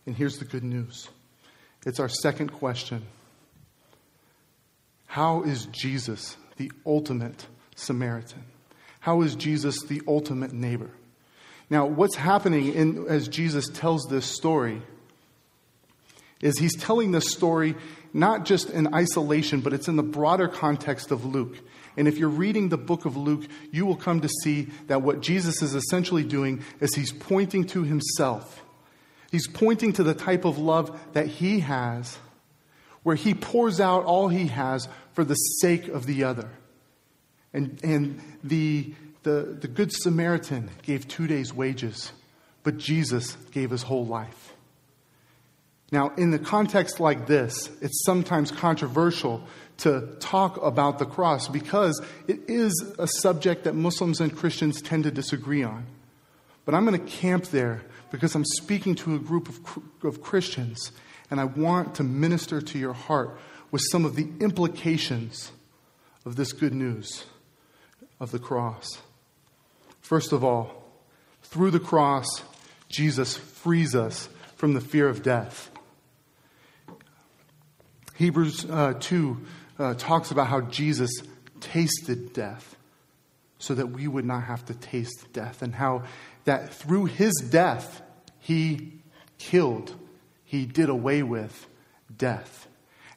[0.06, 1.08] And here's the good news
[1.86, 3.02] it's our second question
[5.06, 8.44] How is Jesus the ultimate Samaritan?
[9.00, 10.90] How is Jesus the ultimate neighbor?
[11.70, 14.82] Now, what's happening in, as Jesus tells this story
[16.40, 17.74] is he's telling this story
[18.12, 21.56] not just in isolation, but it's in the broader context of Luke.
[21.96, 25.20] And if you're reading the book of Luke, you will come to see that what
[25.20, 28.62] Jesus is essentially doing is he's pointing to himself.
[29.30, 32.18] He's pointing to the type of love that he has,
[33.02, 36.50] where he pours out all he has for the sake of the other.
[37.52, 42.12] And, and the, the, the Good Samaritan gave two days' wages,
[42.62, 44.51] but Jesus gave his whole life.
[45.92, 49.46] Now, in the context like this, it's sometimes controversial
[49.78, 55.04] to talk about the cross because it is a subject that Muslims and Christians tend
[55.04, 55.84] to disagree on.
[56.64, 59.60] But I'm going to camp there because I'm speaking to a group of,
[60.02, 60.92] of Christians
[61.30, 63.38] and I want to minister to your heart
[63.70, 65.52] with some of the implications
[66.24, 67.24] of this good news
[68.18, 69.02] of the cross.
[70.00, 70.84] First of all,
[71.42, 72.26] through the cross,
[72.88, 75.71] Jesus frees us from the fear of death.
[78.14, 79.40] Hebrews uh, 2
[79.78, 81.10] uh, talks about how Jesus
[81.60, 82.76] tasted death
[83.58, 86.02] so that we would not have to taste death, and how
[86.44, 88.02] that through his death,
[88.40, 88.92] he
[89.38, 89.94] killed,
[90.44, 91.66] he did away with
[92.16, 92.66] death.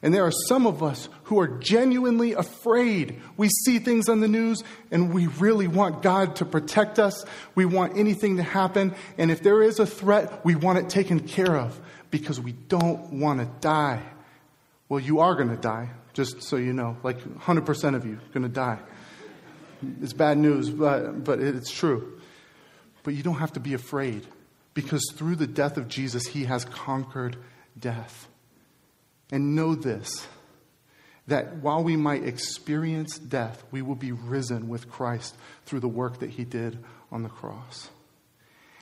[0.02, 3.20] And there are some of us who are genuinely afraid.
[3.36, 7.24] We see things on the news and we really want God to protect us.
[7.56, 8.94] We want anything to happen.
[9.18, 11.80] And if there is a threat, we want it taken care of
[12.10, 14.02] because we don't want to die.
[14.88, 16.96] Well, you are going to die, just so you know.
[17.02, 18.78] Like 100% of you are going to die.
[20.02, 22.20] It's bad news, but, but it's true.
[23.02, 24.26] But you don't have to be afraid
[24.74, 27.36] because through the death of Jesus, he has conquered
[27.78, 28.28] death.
[29.30, 30.26] And know this
[31.26, 36.20] that while we might experience death, we will be risen with Christ through the work
[36.20, 36.78] that he did
[37.10, 37.88] on the cross.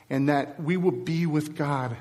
[0.09, 1.97] And that we will be with God,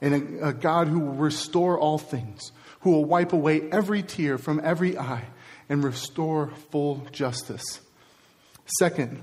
[0.00, 2.52] and a, a God who will restore all things,
[2.82, 5.24] who will wipe away every tear from every eye
[5.68, 7.80] and restore full justice.
[8.78, 9.22] Second,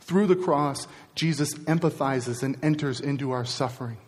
[0.00, 3.98] through the cross, Jesus empathizes and enters into our suffering.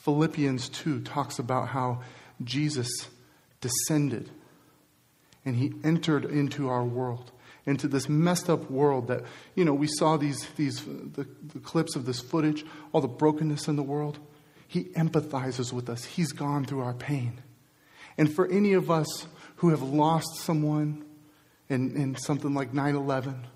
[0.00, 2.02] Philippians 2 talks about how
[2.42, 2.90] Jesus
[3.60, 4.30] descended
[5.44, 7.32] and he entered into our world,
[7.66, 9.22] into this messed up world that,
[9.54, 13.68] you know, we saw these, these the, the clips of this footage, all the brokenness
[13.68, 14.18] in the world.
[14.74, 16.02] He empathizes with us.
[16.02, 17.40] He's gone through our pain.
[18.18, 19.06] And for any of us
[19.58, 21.04] who have lost someone
[21.68, 23.46] in, in something like 9 11,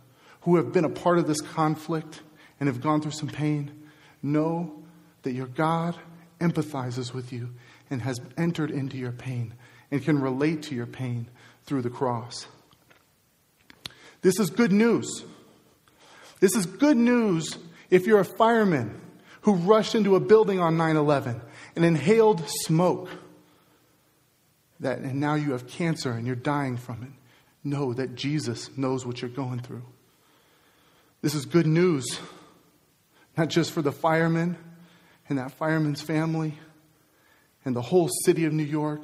[0.42, 2.22] who have been a part of this conflict
[2.60, 3.88] and have gone through some pain,
[4.22, 4.80] know
[5.22, 5.96] that your God
[6.40, 7.52] empathizes with you
[7.90, 9.54] and has entered into your pain
[9.90, 11.28] and can relate to your pain
[11.64, 12.46] through the cross.
[14.22, 15.24] This is good news.
[16.38, 17.58] This is good news
[17.90, 19.00] if you're a fireman
[19.42, 21.40] who rushed into a building on 9 11
[21.76, 23.08] and inhaled smoke.
[24.80, 27.10] That, and now you have cancer and you're dying from it.
[27.68, 29.82] Know that Jesus knows what you're going through.
[31.20, 32.20] This is good news,
[33.36, 34.56] not just for the fireman
[35.28, 36.58] and that fireman's family
[37.64, 39.02] and the whole city of New York,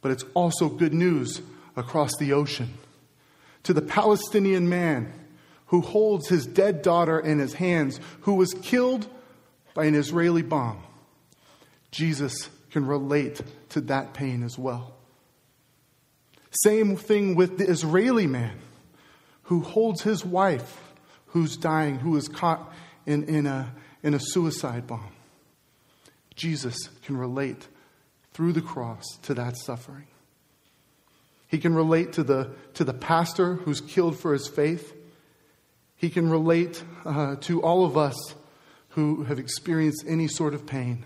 [0.00, 1.42] but it's also good news
[1.76, 2.74] across the ocean.
[3.64, 5.12] To the Palestinian man
[5.66, 9.08] who holds his dead daughter in his hands, who was killed
[9.74, 10.82] by an Israeli bomb,
[11.90, 13.40] Jesus can relate
[13.70, 14.94] to that pain as well.
[16.64, 18.58] Same thing with the Israeli man
[19.44, 20.80] who holds his wife
[21.32, 22.72] who's dying, who is caught
[23.06, 25.12] in, in, a, in a suicide bomb.
[26.34, 27.68] Jesus can relate
[28.32, 30.06] through the cross to that suffering.
[31.48, 34.94] He can relate to the, to the pastor who's killed for his faith.
[35.96, 38.34] He can relate uh, to all of us
[38.90, 41.04] who have experienced any sort of pain.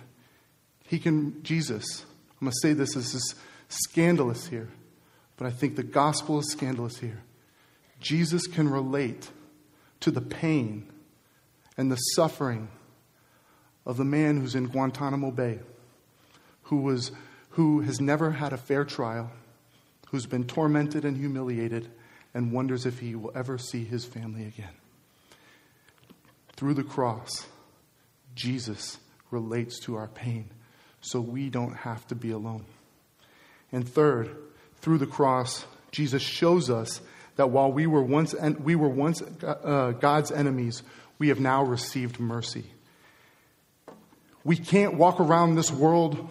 [0.87, 2.05] He can, Jesus,
[2.41, 3.35] I'm going to say this, this is
[3.69, 4.69] scandalous here,
[5.37, 7.23] but I think the gospel is scandalous here.
[8.01, 9.31] Jesus can relate
[10.01, 10.91] to the pain
[11.77, 12.69] and the suffering
[13.87, 15.59] of the man who's in Guantanamo Bay,
[16.65, 17.13] who, was,
[17.51, 19.31] who has never had a fair trial,
[20.09, 21.91] who's been tormented and humiliated,
[22.33, 24.73] and wonders if he will ever see his family again.
[26.57, 27.47] Through the cross,
[28.35, 28.99] Jesus
[29.31, 30.51] relates to our pain
[31.01, 32.65] so we don't have to be alone.
[33.73, 34.35] And third,
[34.77, 37.01] through the cross, Jesus shows us
[37.37, 40.83] that while we were once, we were once uh, God's enemies,
[41.19, 42.65] we have now received mercy.
[44.45, 46.29] We can't walk around this world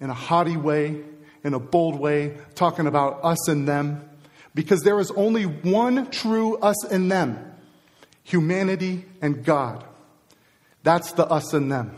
[0.00, 1.02] in a haughty way,
[1.42, 4.08] in a bold way, talking about us and them,
[4.54, 7.42] because there is only one true us and them
[8.26, 9.84] humanity and God.
[10.86, 11.96] That's the us and them.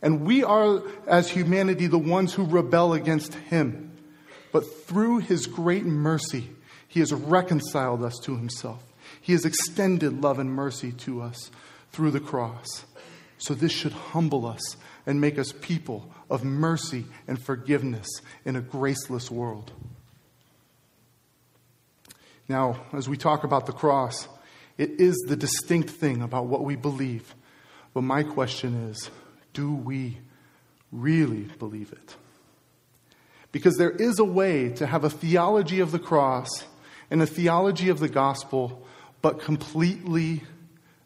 [0.00, 3.90] And we are, as humanity, the ones who rebel against Him.
[4.52, 6.48] But through His great mercy,
[6.86, 8.80] He has reconciled us to Himself.
[9.20, 11.50] He has extended love and mercy to us
[11.90, 12.84] through the cross.
[13.38, 18.06] So this should humble us and make us people of mercy and forgiveness
[18.44, 19.72] in a graceless world.
[22.48, 24.28] Now, as we talk about the cross,
[24.78, 27.34] it is the distinct thing about what we believe.
[27.96, 29.10] But my question is
[29.54, 30.18] do we
[30.92, 32.14] really believe it?
[33.52, 36.46] Because there is a way to have a theology of the cross
[37.10, 38.86] and a theology of the gospel,
[39.22, 40.42] but completely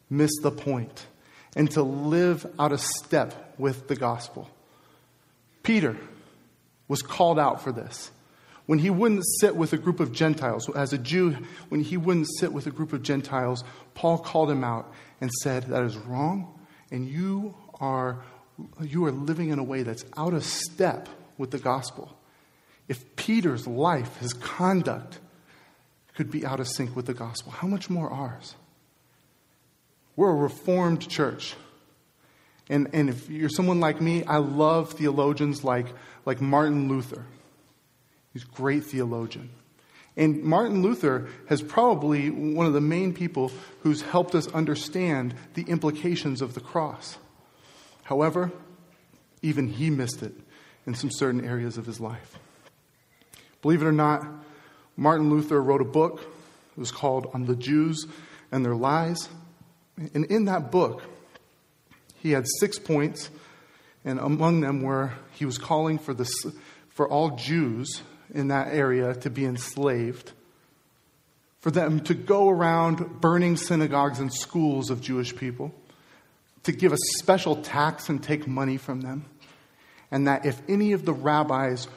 [0.09, 1.07] miss the point
[1.55, 4.49] and to live out of step with the gospel.
[5.63, 5.95] Peter
[6.89, 8.11] was called out for this.
[8.65, 11.37] When he wouldn't sit with a group of Gentiles, as a Jew,
[11.69, 13.63] when he wouldn't sit with a group of Gentiles,
[13.93, 16.57] Paul called him out and said, That is wrong,
[16.91, 18.21] and you are,
[18.81, 22.15] you are living in a way that's out of step with the gospel.
[22.87, 25.19] If Peter's life, his conduct,
[26.15, 28.55] could be out of sync with the gospel, how much more ours?
[30.15, 31.55] We're a reformed church.
[32.69, 35.87] And, and if you're someone like me, I love theologians like,
[36.25, 37.25] like Martin Luther.
[38.33, 39.49] He's a great theologian.
[40.21, 43.51] And Martin Luther has probably one of the main people
[43.81, 47.17] who's helped us understand the implications of the cross.
[48.03, 48.51] However,
[49.41, 50.33] even he missed it
[50.85, 52.37] in some certain areas of his life.
[53.63, 54.21] Believe it or not,
[54.95, 56.21] Martin Luther wrote a book.
[56.21, 58.05] It was called On the Jews
[58.51, 59.27] and Their Lies.
[60.13, 61.01] And in that book,
[62.19, 63.31] he had six points,
[64.05, 66.29] and among them were he was calling for, the,
[66.89, 68.03] for all Jews
[68.33, 70.31] in that area to be enslaved,
[71.59, 75.73] for them to go around burning synagogues and schools of Jewish people,
[76.63, 79.25] to give a special tax and take money from them,
[80.11, 81.87] and that if any of the rabbis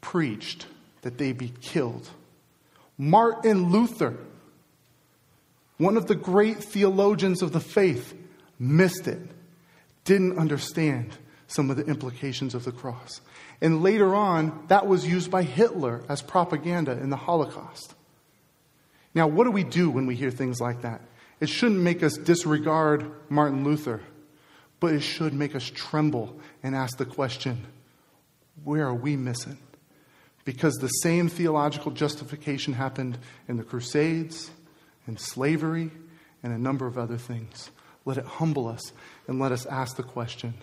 [0.00, 0.66] preached,
[1.02, 2.08] that they be killed.
[2.98, 4.16] Martin Luther,
[5.78, 8.14] one of the great theologians of the faith,
[8.58, 9.20] missed it,
[10.04, 11.16] didn't understand
[11.54, 13.20] some of the implications of the cross.
[13.60, 17.94] And later on, that was used by Hitler as propaganda in the Holocaust.
[19.14, 21.02] Now, what do we do when we hear things like that?
[21.40, 24.00] It shouldn't make us disregard Martin Luther,
[24.80, 27.66] but it should make us tremble and ask the question
[28.64, 29.58] where are we missing?
[30.44, 34.50] Because the same theological justification happened in the Crusades,
[35.06, 35.90] in slavery,
[36.42, 37.70] and a number of other things.
[38.04, 38.92] Let it humble us
[39.26, 40.54] and let us ask the question.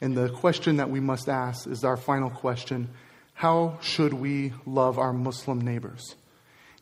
[0.00, 2.88] And the question that we must ask is our final question
[3.34, 6.14] How should we love our Muslim neighbors?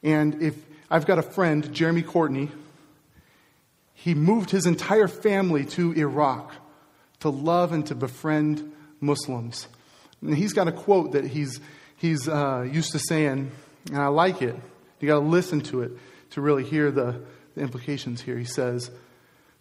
[0.02, 0.54] And if
[0.90, 2.50] I've got a friend, Jeremy Courtney,
[3.94, 6.52] he moved his entire family to Iraq
[7.20, 9.66] to love and to befriend Muslims.
[10.20, 11.60] And he's got a quote that he's,
[11.96, 13.50] he's uh, used to saying,
[13.90, 14.54] and I like it.
[15.00, 15.92] You got to listen to it
[16.30, 17.20] to really hear the,
[17.54, 18.36] the implications here.
[18.36, 18.90] He says,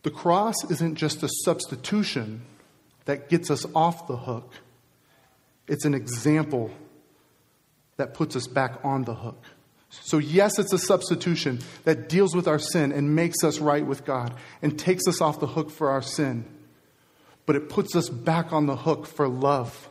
[0.03, 2.41] The cross isn't just a substitution
[3.05, 4.53] that gets us off the hook,
[5.67, 6.71] it's an example
[7.97, 9.41] that puts us back on the hook.
[9.89, 14.05] So, yes, it's a substitution that deals with our sin and makes us right with
[14.05, 16.45] God and takes us off the hook for our sin,
[17.45, 19.89] but it puts us back on the hook for love.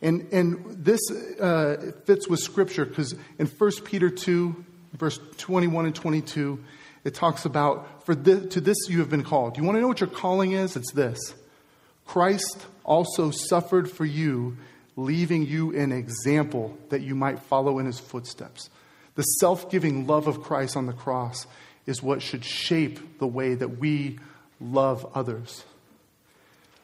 [0.00, 1.00] And, and this
[1.40, 4.64] uh, fits with Scripture because in 1 Peter 2,
[4.94, 6.64] verse 21 and 22,
[7.04, 9.58] it talks about, For this, to this you have been called.
[9.58, 10.76] You want to know what your calling is?
[10.76, 11.18] It's this
[12.06, 14.56] Christ also suffered for you,
[14.96, 18.70] leaving you an example that you might follow in his footsteps.
[19.14, 21.46] The self giving love of Christ on the cross
[21.84, 24.18] is what should shape the way that we
[24.58, 25.66] love others.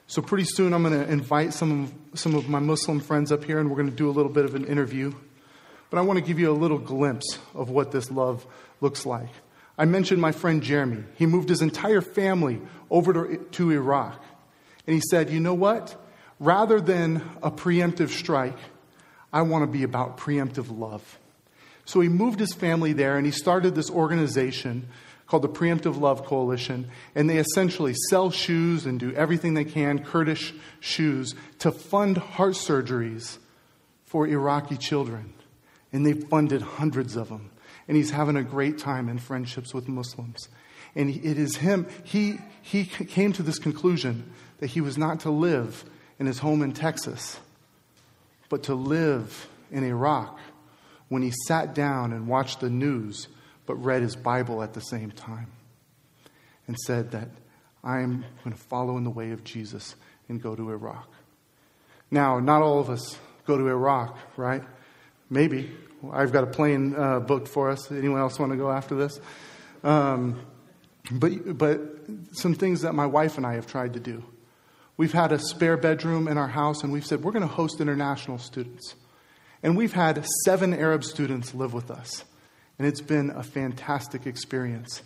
[0.06, 3.44] So, pretty soon, I'm going to invite some of, some of my Muslim friends up
[3.44, 5.14] here, and we're going to do a little bit of an interview.
[5.88, 8.44] But I want to give you a little glimpse of what this love
[8.82, 9.30] looks like.
[9.76, 11.04] I mentioned my friend Jeremy.
[11.16, 12.60] He moved his entire family
[12.90, 14.22] over to, to Iraq.
[14.86, 16.00] And he said, You know what?
[16.38, 18.58] Rather than a preemptive strike,
[19.32, 21.18] I want to be about preemptive love.
[21.84, 24.88] So he moved his family there and he started this organization
[25.26, 26.88] called the Preemptive Love Coalition.
[27.14, 32.54] And they essentially sell shoes and do everything they can, Kurdish shoes, to fund heart
[32.54, 33.38] surgeries
[34.04, 35.34] for Iraqi children.
[35.92, 37.50] And they've funded hundreds of them
[37.88, 40.48] and he's having a great time in friendships with Muslims.
[40.94, 45.30] And it is him, he, he came to this conclusion that he was not to
[45.30, 45.84] live
[46.18, 47.38] in his home in Texas,
[48.48, 50.38] but to live in Iraq
[51.08, 53.28] when he sat down and watched the news,
[53.66, 55.48] but read his Bible at the same time.
[56.66, 57.28] And said that
[57.82, 59.96] I'm going to follow in the way of Jesus
[60.28, 61.06] and go to Iraq.
[62.10, 64.62] Now, not all of us go to Iraq, right?
[65.28, 65.70] Maybe.
[66.12, 67.90] I've got a plane uh, booked for us.
[67.90, 69.20] Anyone else want to go after this?
[69.82, 70.40] Um,
[71.10, 71.80] but, but
[72.32, 74.24] some things that my wife and I have tried to do.
[74.96, 77.80] We've had a spare bedroom in our house, and we've said we're going to host
[77.80, 78.94] international students.
[79.62, 82.24] And we've had seven Arab students live with us,
[82.78, 85.02] and it's been a fantastic experience.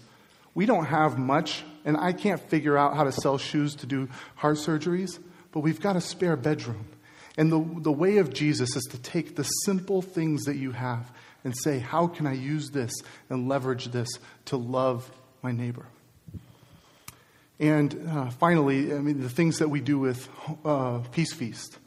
[0.55, 4.09] We don't have much, and I can't figure out how to sell shoes to do
[4.35, 5.19] heart surgeries,
[5.53, 6.87] but we've got a spare bedroom.
[7.39, 11.11] And the, the way of Jesus is to take the simple things that you have
[11.45, 12.93] and say, How can I use this
[13.31, 14.09] and leverage this
[14.47, 15.09] to love
[15.41, 15.87] my neighbor?
[17.61, 20.29] And uh, finally, I mean, the things that we do with
[20.65, 21.79] uh, Peace Feast.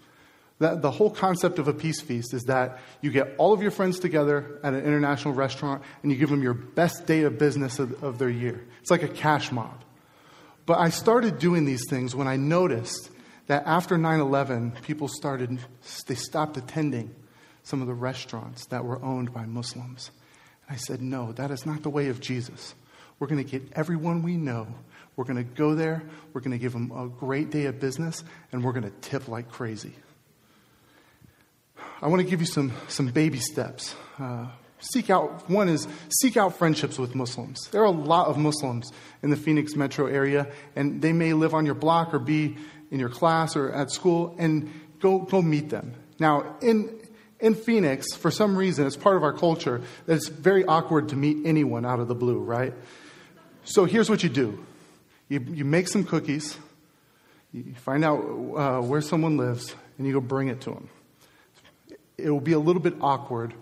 [0.60, 3.72] That, the whole concept of a peace feast is that you get all of your
[3.72, 7.80] friends together at an international restaurant and you give them your best day of business
[7.80, 8.64] of, of their year.
[8.80, 9.84] It's like a cash mob.
[10.68, 13.10] But I started doing these things when I noticed
[13.52, 15.60] that after 9 11, people started,
[16.08, 17.14] they stopped attending
[17.64, 20.10] some of the restaurants that were owned by Muslims.
[20.66, 22.74] And I said, No, that is not the way of Jesus.
[23.20, 24.68] We're going to get everyone we know.
[25.18, 26.02] We're going to go there.
[26.32, 28.24] We're going to give them a great day of business,
[28.54, 29.96] and we're going to tip like crazy.
[32.02, 33.94] I want to give you some, some baby steps.
[34.18, 34.48] Uh,
[34.80, 35.90] seek out, one is
[36.22, 37.68] seek out friendships with Muslims.
[37.72, 41.54] There are a lot of Muslims in the Phoenix metro area, and they may live
[41.54, 42.56] on your block or be
[42.92, 45.94] in your class or at school, and go, go meet them.
[46.20, 47.00] Now, in,
[47.40, 51.16] in Phoenix, for some reason, it's part of our culture that it's very awkward to
[51.16, 52.74] meet anyone out of the blue, right?
[53.64, 54.64] So here's what you do
[55.30, 56.58] you, you make some cookies,
[57.54, 60.90] you find out uh, where someone lives, and you go bring it to them.
[62.18, 63.54] It will be a little bit awkward,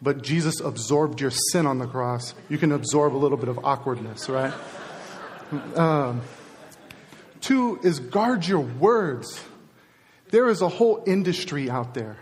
[0.00, 2.34] but Jesus absorbed your sin on the cross.
[2.48, 4.52] You can absorb a little bit of awkwardness, right?
[5.76, 6.22] Um,
[7.44, 9.42] two is guard your words.
[10.30, 12.16] There is a whole industry out there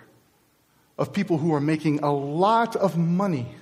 [0.99, 3.55] of people who are making a lot of money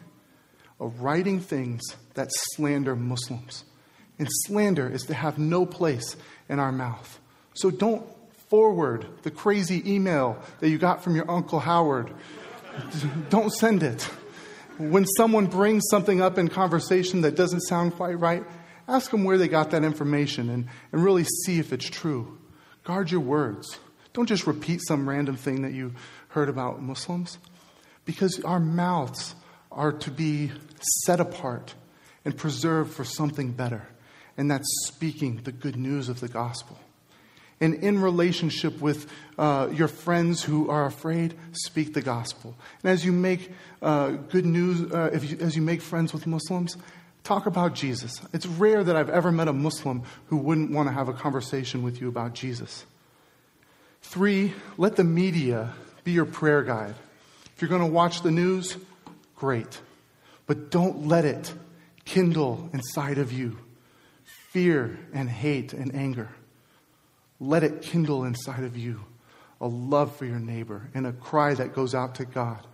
[0.81, 1.81] of writing things
[2.15, 3.65] that slander Muslims.
[4.19, 6.17] And slander is to have no place
[6.49, 7.21] in our mouth.
[7.55, 8.05] So don't
[8.49, 12.11] forward the crazy email that you got from your Uncle Howard.
[13.31, 14.03] don't send it.
[14.79, 18.43] When someone brings something up in conversation that doesn't sound quite right,
[18.91, 22.39] ask them where they got that information and, and really see if it's true.
[22.85, 23.79] Guard your words.
[24.13, 25.95] Don't just repeat some random thing that you
[26.29, 27.39] heard about Muslims,
[28.05, 29.35] because our mouths
[29.71, 30.51] are to be
[31.05, 31.75] set apart
[32.25, 33.89] and preserved for something better,
[34.37, 36.79] and that's speaking the good news of the gospel.
[37.61, 42.57] And in relationship with uh, your friends who are afraid, speak the gospel.
[42.83, 46.77] And as you make uh, good news, uh, you, as you make friends with Muslims,
[47.25, 48.21] talk about Jesus.
[48.33, 51.83] It's rare that I've ever met a Muslim who wouldn't want to have a conversation
[51.83, 52.85] with you about Jesus.
[54.03, 56.95] Three, let the media be your prayer guide.
[57.55, 58.77] If you're going to watch the news,
[59.37, 59.81] great.
[60.47, 61.53] But don't let it
[62.05, 63.59] kindle inside of you
[64.25, 66.29] fear and hate and anger.
[67.39, 69.01] Let it kindle inside of you
[69.61, 72.67] a love for your neighbor and a cry that goes out to God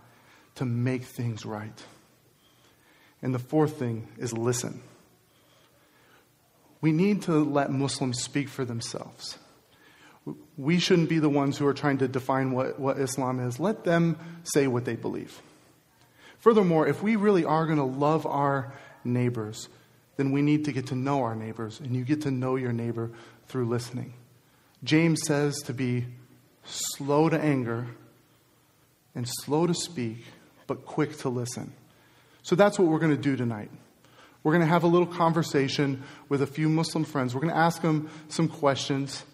[0.55, 1.83] to make things right.
[3.27, 4.79] And the fourth thing is listen.
[6.79, 9.37] We need to let Muslims speak for themselves.
[10.55, 13.59] We shouldn't be the ones who are trying to define what, what Islam is.
[13.59, 15.41] Let them say what they believe.
[16.39, 18.71] Furthermore, if we really are going to love our
[19.03, 19.67] neighbors,
[20.15, 22.71] then we need to get to know our neighbors, and you get to know your
[22.71, 23.11] neighbor
[23.49, 24.13] through listening.
[24.85, 26.05] James says to be
[26.63, 27.87] slow to anger
[29.13, 30.23] and slow to speak,
[30.65, 31.73] but quick to listen.
[32.47, 33.69] So that's what we're going to do tonight.
[34.41, 37.35] We're going to have a little conversation with a few Muslim friends.
[37.35, 39.25] We're going to ask them some questions,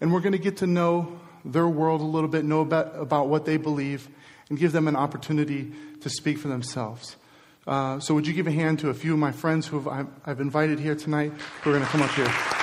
[0.00, 3.28] and we're going to get to know their world a little bit, know about, about
[3.28, 4.08] what they believe,
[4.48, 7.16] and give them an opportunity to speak for themselves.
[7.66, 10.08] Uh, so, would you give a hand to a few of my friends who I've,
[10.24, 12.56] I've invited here tonight who are going to come up here?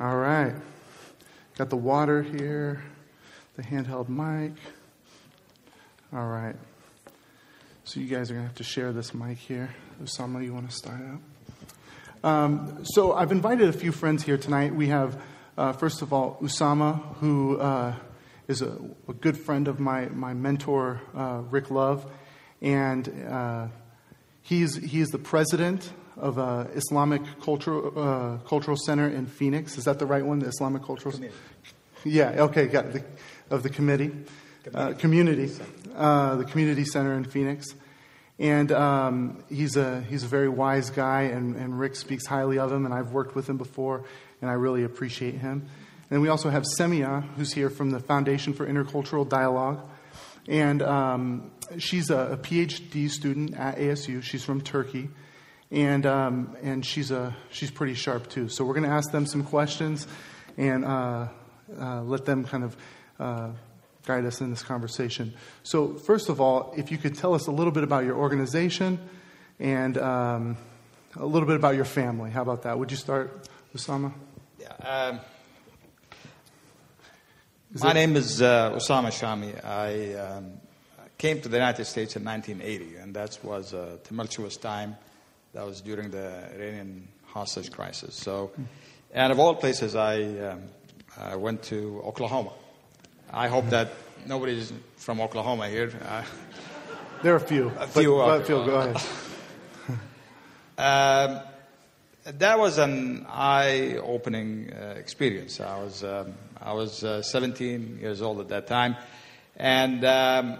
[0.00, 0.54] All right.
[1.60, 2.82] Got the water here,
[3.56, 4.52] the handheld mic.
[6.10, 6.56] All right.
[7.84, 9.68] So you guys are going to have to share this mic here.
[10.02, 12.26] Usama, you want to start out?
[12.26, 14.74] Um, so I've invited a few friends here tonight.
[14.74, 15.22] We have,
[15.58, 17.94] uh, first of all, Usama, who uh,
[18.48, 22.10] is a, a, good friend of my, my mentor, uh, Rick Love.
[22.62, 23.06] And
[24.42, 29.78] uh, he's, he's the president of uh, Islamic Cultural, uh, Cultural Center in Phoenix.
[29.78, 31.30] Is that the right one, the Islamic Cultural Center?
[32.04, 33.04] Yeah, okay, got the,
[33.50, 34.12] of the committee.
[34.74, 35.50] Uh, community,
[35.96, 37.74] uh, the community center in Phoenix,
[38.38, 42.70] and um, he's a he's a very wise guy, and, and Rick speaks highly of
[42.70, 44.04] him, and I've worked with him before,
[44.42, 45.66] and I really appreciate him.
[46.10, 49.80] And we also have Semia, who's here from the Foundation for Intercultural Dialogue,
[50.50, 54.20] and um, she's a, a, PhD student at ASU.
[54.20, 55.08] She's from Turkey,
[55.70, 58.48] and um, and she's a she's pretty sharp too.
[58.48, 60.08] So we're going to ask them some questions,
[60.58, 61.28] and uh,
[61.80, 62.76] uh, let them kind of
[63.20, 63.50] uh,
[64.04, 65.34] guide us in this conversation.
[65.62, 68.98] So, first of all, if you could tell us a little bit about your organization
[69.60, 70.56] and um,
[71.16, 72.30] a little bit about your family.
[72.30, 72.76] How about that?
[72.76, 74.12] Would you start, Usama?
[74.58, 75.20] Yeah.
[77.74, 77.94] Um, my it...
[77.94, 79.64] name is uh, Usama Shami.
[79.64, 80.52] I um,
[81.18, 84.96] came to the United States in 1980, and that was a tumultuous time.
[85.52, 88.14] That was during the Iranian hostage crisis.
[88.14, 88.52] So,
[89.12, 90.62] and of all places, I, um,
[91.16, 92.52] I went to Oklahoma
[93.32, 93.92] I hope that
[94.26, 95.92] nobody's from Oklahoma here.
[96.04, 96.24] Uh,
[97.22, 97.70] There are a few.
[97.78, 98.16] A few.
[98.16, 98.96] But, but Phil, go ahead.
[100.78, 101.40] Um,
[102.24, 105.60] that was an eye-opening uh, experience.
[105.60, 106.32] I was um,
[106.62, 108.96] I was uh, 17 years old at that time,
[109.56, 110.58] and um,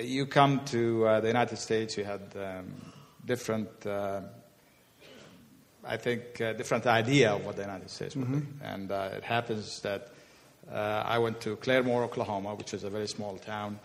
[0.00, 1.98] you come to uh, the United States.
[1.98, 2.72] You had um,
[3.26, 4.22] different, uh,
[5.84, 8.46] I think, uh, different idea of what the United States would be.
[8.62, 10.08] And uh, it happens that
[10.72, 13.78] uh, I went to Claremore, Oklahoma, which is a very small town.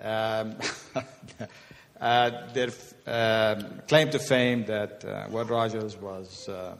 [0.00, 0.56] Um,
[2.00, 2.70] uh, their
[3.06, 6.76] um, claim to fame that uh, Will Rogers was uh,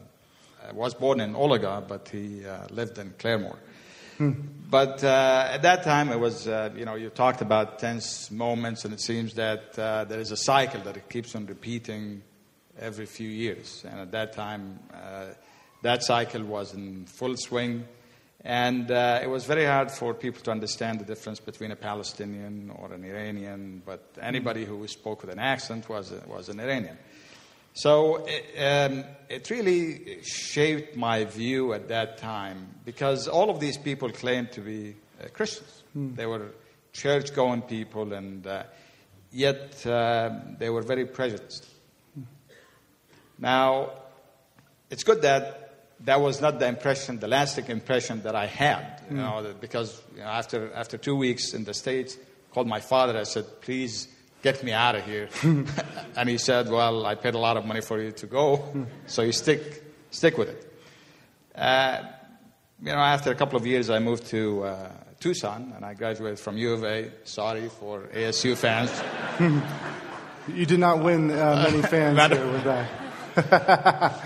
[0.73, 3.57] was born in Oologah, but he uh, lived in Claremore.
[4.69, 8.85] But uh, at that time, it was, uh, you know, you talked about tense moments,
[8.85, 12.21] and it seems that uh, there is a cycle that it keeps on repeating
[12.79, 13.83] every few years.
[13.89, 15.25] And at that time, uh,
[15.81, 17.85] that cycle was in full swing.
[18.41, 22.71] And uh, it was very hard for people to understand the difference between a Palestinian
[22.75, 26.97] or an Iranian, but anybody who spoke with an accent was, was an Iranian.
[27.79, 33.77] So it, um, it really shaped my view at that time because all of these
[33.77, 35.83] people claimed to be uh, Christians.
[35.95, 36.47] They were
[36.91, 38.63] church going people, and uh,
[39.31, 41.67] yet uh, they were very prejudiced.
[43.37, 43.91] Now,
[44.89, 49.15] it's good that that was not the impression, the lasting impression that I had, you
[49.15, 52.17] know, because you know, after, after two weeks in the States,
[52.51, 54.09] called my father, I said, please
[54.41, 55.29] get me out of here.
[56.15, 59.21] and he said, well, I paid a lot of money for you to go, so
[59.21, 60.73] you stick, stick with it.
[61.55, 62.03] Uh,
[62.81, 66.39] you know, after a couple of years, I moved to uh, Tucson, and I graduated
[66.39, 67.11] from U of A.
[67.25, 68.91] Sorry for ASU fans.
[70.47, 74.23] You did not win uh, many fans Not- there with that.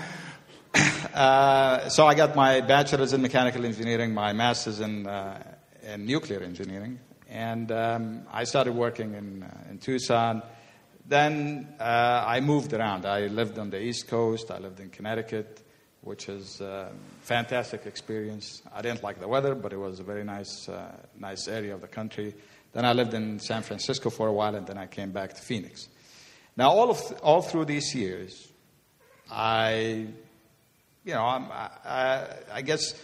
[1.14, 5.40] Uh, so I got my bachelor's in mechanical engineering, my master's in, uh,
[5.82, 6.98] in nuclear engineering,
[7.34, 10.40] and um, I started working in, uh, in Tucson.
[11.04, 13.04] Then uh, I moved around.
[13.04, 14.52] I lived on the East Coast.
[14.52, 15.60] I lived in Connecticut,
[16.02, 18.62] which is a fantastic experience.
[18.72, 21.80] I didn't like the weather, but it was a very nice, uh, nice area of
[21.80, 22.34] the country.
[22.72, 25.42] Then I lived in San Francisco for a while, and then I came back to
[25.42, 25.88] Phoenix.
[26.56, 28.48] Now, all of all through these years,
[29.28, 30.06] I
[31.04, 32.94] you know, I, I, I guess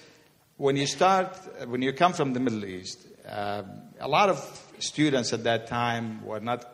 [0.56, 4.38] when you start, when you come from the Middle East, um, a lot of
[4.80, 6.64] students at that time were not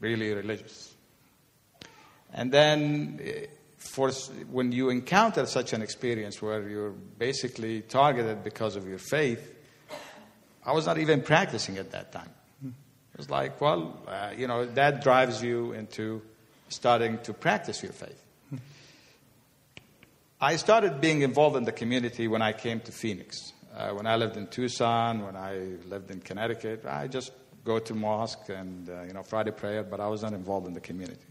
[0.00, 0.92] really religious.
[2.32, 3.46] And then, eh,
[3.76, 4.10] for,
[4.50, 9.54] when you encounter such an experience where you're basically targeted because of your faith,
[10.64, 12.30] I was not even practicing at that time.
[12.64, 16.22] It was like, well, uh, you know, that drives you into
[16.68, 18.18] starting to practice your faith.
[20.40, 23.51] I started being involved in the community when I came to Phoenix.
[23.74, 27.32] Uh, when I lived in Tucson, when I lived in Connecticut, I just
[27.64, 30.74] go to mosque and uh, you know Friday prayer, but I was not involved in
[30.74, 31.24] the community.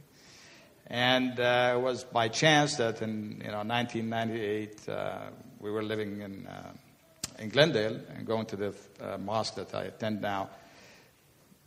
[0.87, 5.19] And uh, it was by chance that in you know 1998 uh,
[5.59, 6.71] we were living in uh,
[7.37, 10.49] in Glendale and going to the uh, mosque that I attend now.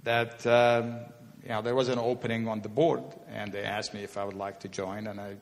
[0.03, 0.97] That um,
[1.45, 4.25] you know there was an opening on the board, and they asked me if I
[4.25, 5.37] would like to join, and I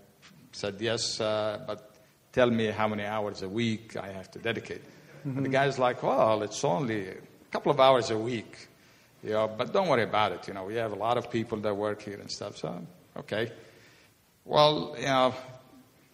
[0.53, 1.91] said yes, but
[2.33, 4.83] tell me how many hours a week I have to dedicate.
[5.25, 7.14] And the guy's like, well, it's only a
[7.51, 8.68] couple of hours a week,
[9.23, 10.49] you know, but don't worry about it.
[10.49, 12.57] You know, we have a lot of people that work here and stuff.
[12.57, 12.85] So,
[13.16, 13.53] okay.
[14.45, 15.35] Well, you know,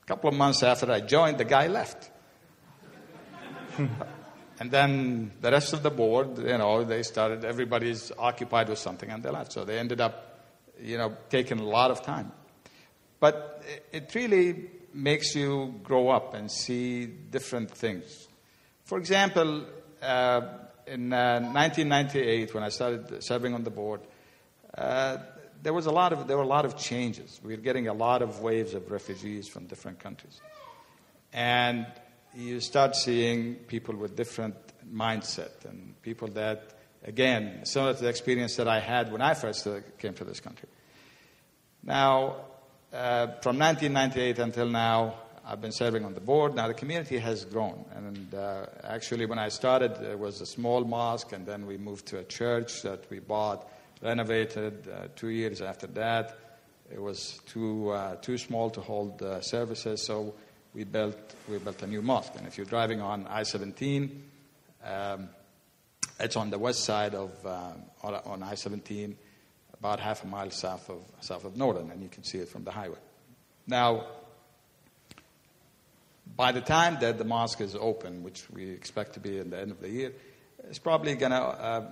[0.03, 2.11] a couple of months after I joined, the guy left.
[4.61, 9.09] and then the rest of the board, you know, they started, everybody's occupied with something
[9.09, 9.53] and they left.
[9.53, 10.41] So they ended up,
[10.81, 12.33] you know, taking a lot of time.
[13.21, 18.28] But it really makes you grow up and see different things.
[18.89, 19.67] For example,
[20.01, 20.41] uh,
[20.87, 24.01] in uh, 1998, when I started serving on the board,
[24.79, 25.19] uh,
[25.63, 27.39] there was a lot of there were a lot of changes.
[27.45, 30.41] We were getting a lot of waves of refugees from different countries,
[31.35, 31.87] and
[32.35, 34.57] you start seeing people with different
[34.91, 36.73] mindset and people that,
[37.05, 40.41] again, similar to the experience that I had when I first uh, came to this
[40.41, 40.71] country.
[41.83, 42.37] Now,
[42.91, 46.55] uh, from 1998 until now, I've been serving on the board.
[46.55, 47.83] Now, the community has grown.
[47.95, 52.05] And uh, actually, when I started, there was a small mosque, and then we moved
[52.09, 53.67] to a church that we bought,
[54.03, 54.87] renovated.
[54.87, 56.37] Uh, two years after that,
[56.93, 60.35] it was too, uh, too small to hold uh, services, so
[60.75, 61.17] we built,
[61.49, 62.35] we built a new mosque.
[62.37, 64.23] And if you're driving on I 17,
[64.85, 65.31] um,
[66.21, 67.73] it's on the west side of uh,
[68.03, 69.17] on, on I 17
[69.79, 72.65] about half a mile south of, south of Northern, and you can see it from
[72.65, 72.99] the highway.
[73.67, 74.05] Now,
[76.39, 79.61] by the time that the mosque is open, which we expect to be in the
[79.61, 80.13] end of the year,
[80.71, 81.91] it's probably going to, uh,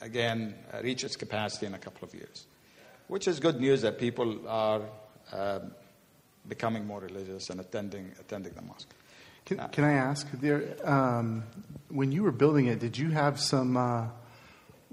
[0.00, 2.46] again, uh, reach its capacity in a couple of years.
[3.08, 4.82] which is good news that people are
[5.32, 5.60] uh,
[6.48, 8.88] becoming more religious and attending attending the mosque.
[9.44, 11.44] Can, can I ask, there, um,
[11.88, 14.06] when you were building it, did you have some uh,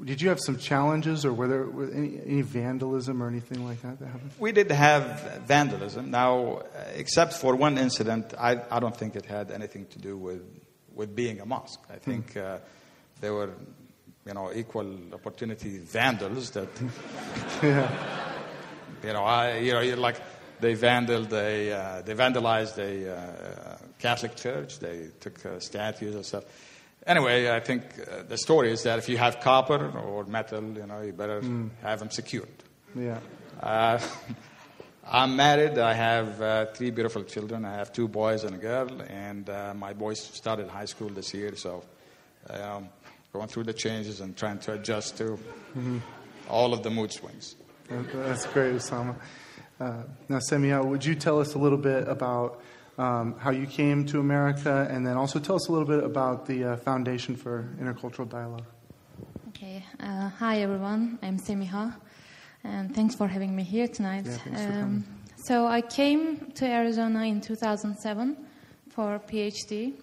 [0.03, 3.81] did you have some challenges, or were there were any, any vandalism or anything like
[3.81, 4.31] that that happened?
[4.39, 6.11] We did have vandalism.
[6.11, 6.63] Now,
[6.95, 10.41] except for one incident, I, I don't think it had anything to do with
[10.95, 11.81] with being a mosque.
[11.89, 12.59] I think uh,
[13.19, 13.49] there were,
[14.25, 16.69] you know, equal opportunity vandals that,
[17.63, 17.91] yeah.
[19.03, 20.21] you know, I, you know, you're like
[20.59, 24.79] they vandaled a, uh, they vandalized a uh, Catholic church.
[24.79, 26.43] They took uh, statues and stuff.
[27.05, 30.85] Anyway, I think uh, the story is that if you have copper or metal, you
[30.87, 31.69] know, you better Mm.
[31.81, 32.47] have them secured.
[32.95, 33.19] Yeah.
[33.61, 33.99] Uh,
[35.11, 35.77] I'm married.
[35.77, 37.65] I have uh, three beautiful children.
[37.65, 41.33] I have two boys and a girl, and uh, my boys started high school this
[41.33, 41.83] year, so
[42.49, 42.87] um,
[43.33, 45.37] going through the changes and trying to adjust to
[45.75, 45.99] Mhm.
[46.49, 47.55] all of the mood swings.
[47.89, 49.15] That's great, Osama.
[49.79, 52.61] Uh, now, Semia, would you tell us a little bit about
[52.97, 56.45] um, how you came to America, and then also tell us a little bit about
[56.45, 58.65] the uh, Foundation for Intercultural Dialogue?
[59.49, 59.83] Okay.
[59.99, 61.17] Uh, hi, everyone.
[61.21, 61.95] I'm Semiha,
[62.63, 64.25] and thanks for having me here tonight.
[64.25, 65.03] Yeah, thanks for coming.
[65.45, 68.37] so I came to Arizona in 2007
[68.89, 69.93] for PhD,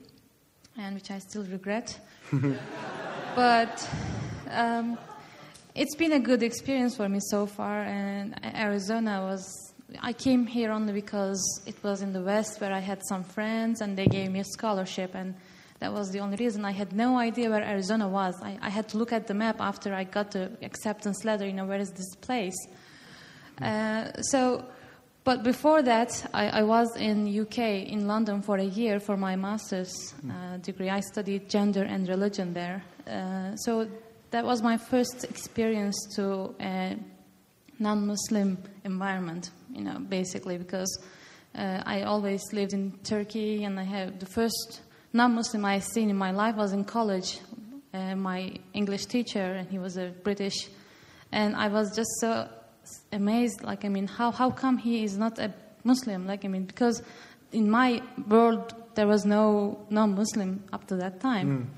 [0.76, 1.99] and which I still regret.
[3.36, 3.88] but
[4.51, 4.99] um,
[5.74, 9.70] it's been a good experience for me so far, and Arizona was.
[10.01, 13.80] I came here only because it was in the West where I had some friends
[13.80, 15.34] and they gave me a scholarship, and
[15.80, 16.64] that was the only reason.
[16.64, 18.34] I had no idea where Arizona was.
[18.43, 21.53] I, I had to look at the map after I got the acceptance letter, you
[21.53, 22.57] know, where is this place?
[23.61, 24.64] Uh, so,
[25.24, 29.36] but before that, I, I was in UK, in London, for a year for my
[29.36, 30.88] master's uh, degree.
[30.88, 32.82] I studied gender and religion there.
[33.07, 33.88] Uh, so
[34.30, 36.97] that was my first experience to a
[37.81, 41.03] non-Muslim environment, you know, basically because
[41.57, 46.16] uh, I always lived in Turkey, and I have the first non-Muslim I seen in
[46.16, 47.41] my life was in college.
[47.93, 50.68] Uh, my English teacher, and he was a British,
[51.33, 52.49] and I was just so
[53.11, 53.64] amazed.
[53.64, 55.53] Like, I mean, how how come he is not a
[55.83, 56.24] Muslim?
[56.24, 57.03] Like, I mean, because
[57.51, 61.70] in my world there was no non-Muslim up to that time.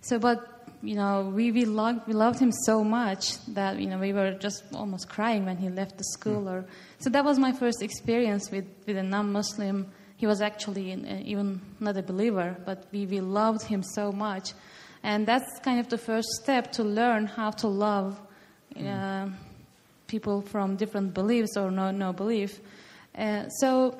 [0.00, 3.98] So, but you know, we we loved we loved him so much that you know
[3.98, 6.48] we were just almost crying when he left the school.
[6.48, 6.64] Or
[6.98, 9.90] so that was my first experience with with a non-Muslim.
[10.16, 14.10] He was actually in, uh, even not a believer, but we we loved him so
[14.10, 14.52] much,
[15.02, 18.20] and that's kind of the first step to learn how to love.
[18.76, 19.28] Uh,
[20.06, 22.60] people from different beliefs or no no belief.
[23.16, 23.96] Uh, so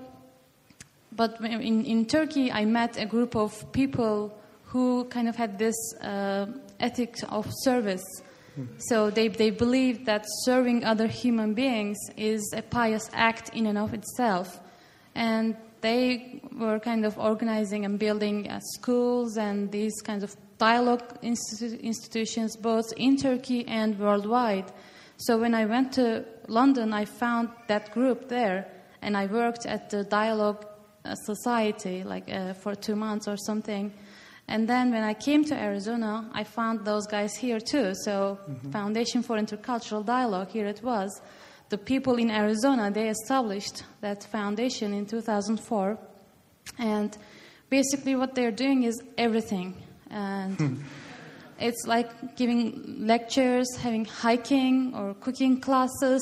[1.12, 5.74] but in, in Turkey, I met a group of people who kind of had this
[6.00, 6.46] uh,
[6.80, 8.04] ethic of service.
[8.78, 13.78] So they, they believed that serving other human beings is a pious act in and
[13.78, 14.60] of itself.
[15.14, 21.20] And they were kind of organizing and building uh, schools and these kinds of dialogue
[21.22, 24.70] institu- institutions both in Turkey and worldwide.
[25.16, 28.66] So when I went to London, I found that group there,
[29.02, 30.66] and I worked at the Dialogue
[31.04, 33.92] uh, Society like uh, for two months or something.
[34.50, 37.94] And then when I came to Arizona, I found those guys here too.
[38.04, 38.36] So
[38.72, 41.22] Foundation for Intercultural Dialogue, here it was.
[41.68, 45.96] The people in Arizona, they established that foundation in 2004.
[46.80, 47.16] And
[47.68, 49.80] basically what they're doing is everything.
[50.10, 50.82] And
[51.60, 56.20] it's like giving lectures, having hiking or cooking classes,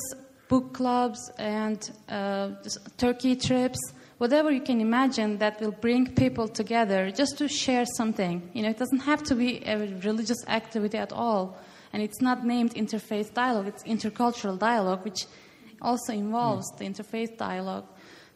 [0.49, 2.51] book clubs, and uh,
[2.99, 3.79] turkey trips,
[4.19, 8.51] whatever you can imagine that will bring people together just to share something.
[8.53, 11.57] You know, it doesn't have to be a religious activity at all.
[11.93, 15.27] And it's not named interfaith dialogue, it's intercultural dialogue, which
[15.81, 16.19] also hmm.
[16.19, 17.87] involves the interfaith dialogue.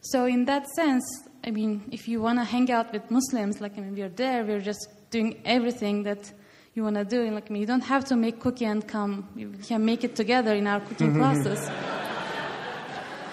[0.01, 1.05] So, in that sense,
[1.45, 4.43] I mean, if you want to hang out with Muslims, like I mean, we're there,
[4.43, 6.31] we're just doing everything that
[6.73, 7.29] you want to do.
[7.29, 9.29] Like I mean, you don't have to make cookie and come.
[9.35, 11.69] You can make it together in our cooking classes.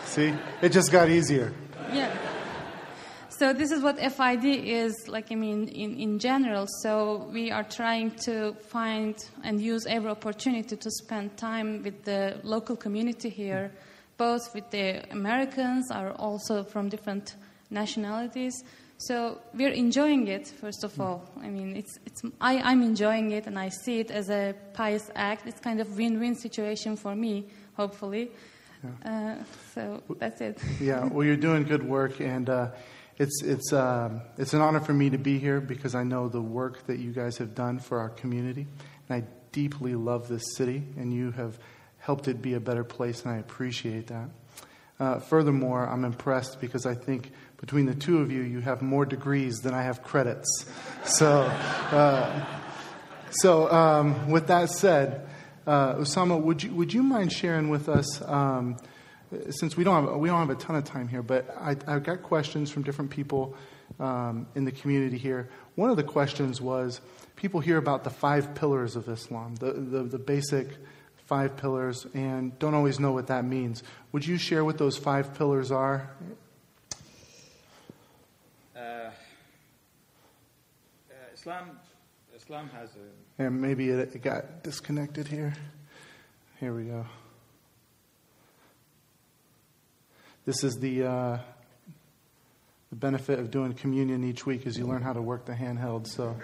[0.04, 1.52] See, it just got easier.
[1.92, 2.29] Yeah.
[3.40, 5.32] So this is what FID is like.
[5.32, 6.66] I mean, in, in general.
[6.82, 12.38] So we are trying to find and use every opportunity to spend time with the
[12.42, 13.72] local community here,
[14.18, 17.36] both with the Americans, are also from different
[17.70, 18.62] nationalities.
[18.98, 20.46] So we're enjoying it.
[20.46, 24.10] First of all, I mean, it's it's I, I'm enjoying it, and I see it
[24.10, 25.46] as a pious act.
[25.46, 28.32] It's kind of win-win situation for me, hopefully.
[29.04, 29.36] Uh,
[29.74, 30.58] so that's it.
[30.78, 32.68] yeah, well, you're doing good work, and uh,
[33.20, 36.40] it's it's um, it's an honor for me to be here because I know the
[36.40, 38.66] work that you guys have done for our community,
[39.08, 41.58] and I deeply love this city, and you have
[41.98, 44.30] helped it be a better place, and I appreciate that.
[44.98, 49.04] Uh, furthermore, I'm impressed because I think between the two of you, you have more
[49.04, 50.64] degrees than I have credits.
[51.04, 52.46] So, uh,
[53.30, 55.28] so um, with that said,
[55.66, 58.22] uh, Osama, would you, would you mind sharing with us?
[58.22, 58.78] Um,
[59.50, 62.02] since we don't have we don't have a ton of time here, but I, have
[62.02, 63.54] got questions from different people
[63.98, 65.48] um, in the community here.
[65.76, 67.00] One of the questions was
[67.36, 70.68] people hear about the five pillars of Islam, the, the, the basic
[71.26, 73.82] five pillars, and don't always know what that means.
[74.12, 76.10] Would you share what those five pillars are?
[78.74, 79.10] Uh, uh,
[81.32, 81.78] Islam,
[82.36, 83.42] Islam has a.
[83.42, 85.54] And maybe it, it got disconnected here.
[86.58, 87.06] Here we go.
[90.46, 91.38] This is the, uh,
[92.90, 96.06] the benefit of doing communion each week is you learn how to work the handheld.
[96.06, 96.36] So.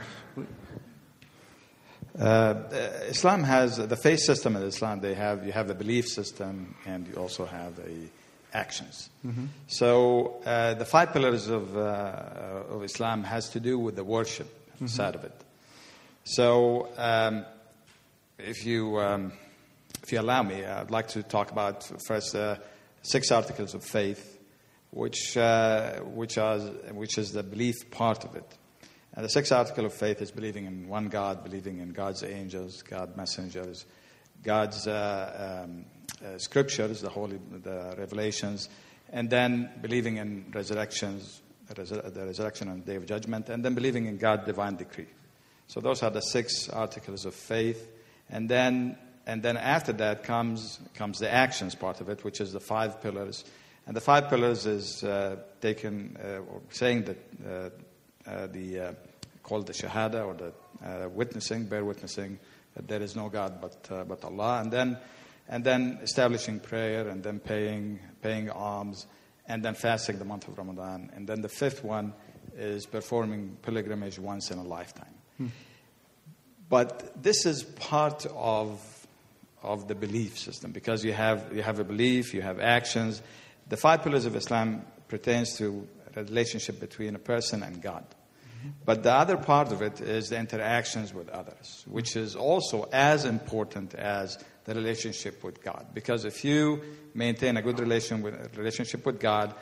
[2.18, 2.62] Uh,
[3.08, 5.00] Islam has the faith system in Islam.
[5.00, 8.08] They have you have a belief system and you also have a
[8.56, 9.10] actions.
[9.24, 9.46] Mm-hmm.
[9.66, 14.46] So uh, the five pillars of uh, of Islam has to do with the worship
[14.76, 14.86] mm-hmm.
[14.86, 15.34] side of it.
[16.24, 17.44] So um,
[18.38, 19.32] if you um,
[20.02, 22.56] if you allow me, I'd like to talk about first uh,
[23.06, 24.38] six articles of faith,
[24.90, 26.58] which uh, which are
[26.92, 28.56] which is the belief part of it.
[29.14, 32.82] And the sixth article of faith is believing in one God, believing in God's angels,
[32.82, 33.86] God's messengers,
[34.42, 35.86] God's uh, um,
[36.22, 38.68] uh, scriptures, the holy, the revelations,
[39.10, 44.06] and then believing in resurrections, the resurrection and the day of judgment, and then believing
[44.06, 45.08] in God's divine decree.
[45.66, 47.88] So those are the six articles of faith,
[48.28, 52.52] and then and then after that comes comes the actions part of it, which is
[52.52, 53.44] the five pillars.
[53.86, 57.70] And the five pillars is uh, taken uh, or saying that uh,
[58.28, 58.92] uh, the uh,
[59.42, 60.52] called the shahada or the
[60.84, 62.38] uh, witnessing, bear witnessing
[62.74, 64.98] that there is no God but but Allah, and then
[65.48, 69.06] and then establishing prayer, and then paying paying alms,
[69.46, 72.12] and then fasting the month of Ramadan, and then the fifth one
[72.56, 75.14] is performing pilgrimage once in a lifetime.
[75.36, 75.46] Hmm.
[76.68, 78.80] But this is part of
[79.62, 83.22] of the belief system because you have you have a belief, you have actions.
[83.68, 88.04] The five pillars of Islam pertains to a relationship between a person and God.
[88.84, 93.24] But the other part of it is the interactions with others, which is also as
[93.24, 95.86] important as the relationship with God.
[95.94, 96.82] Because if you
[97.14, 99.54] maintain a good relation with, relationship with God,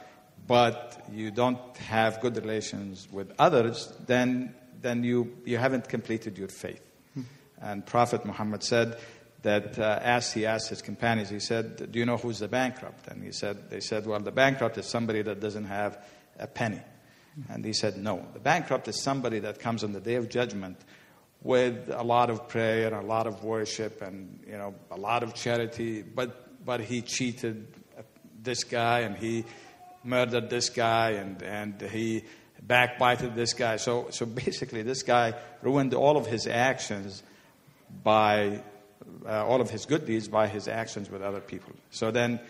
[0.46, 6.48] but you don't have good relations with others, then, then you, you haven't completed your
[6.48, 6.80] faith.
[7.60, 8.98] And Prophet Muhammad said
[9.44, 13.08] that uh, as he asked his companions, he said, Do you know who's the bankrupt?
[13.08, 16.02] And he said, they said, Well, the bankrupt is somebody that doesn't have
[16.38, 16.80] a penny.
[17.50, 18.26] And he said, No.
[18.32, 20.78] The bankrupt is somebody that comes on the day of judgment
[21.42, 25.22] with a lot of prayer, and a lot of worship, and you know, a lot
[25.22, 27.66] of charity, but but he cheated
[28.42, 29.44] this guy and he
[30.02, 32.24] murdered this guy and, and he
[32.62, 33.76] backbited this guy.
[33.76, 37.22] So so basically this guy ruined all of his actions
[38.02, 38.62] by
[39.26, 41.72] uh, all of his good deeds by his actions with other people.
[41.90, 42.40] So then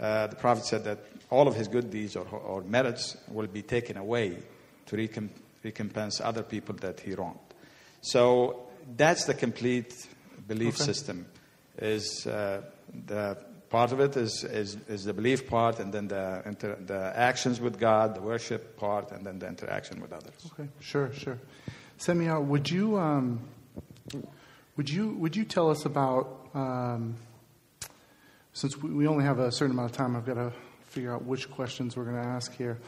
[0.00, 0.98] uh, the Prophet said that
[1.30, 4.38] all of his good deeds or, or merits will be taken away
[4.86, 5.30] to recomp-
[5.62, 7.38] recompense other people that he wronged.
[8.02, 9.94] So that's the complete
[10.46, 10.84] belief Okay.
[10.84, 11.26] system.
[11.78, 12.62] Is uh,
[13.06, 13.36] the
[13.68, 17.60] part of it is, is, is the belief part, and then the, inter- the actions
[17.60, 20.34] with God, the worship part, and then the interaction with others.
[20.52, 21.38] Okay, sure, sure.
[21.98, 23.40] Semia, would you um,
[24.76, 27.16] would you would you tell us about um,
[28.54, 30.52] since we, we only have a certain amount of time, I've got to
[30.86, 32.78] figure out which questions we're going to ask here.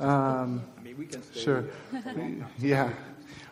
[0.00, 1.64] Um, I mean, we can stay sure.
[2.58, 2.92] yeah.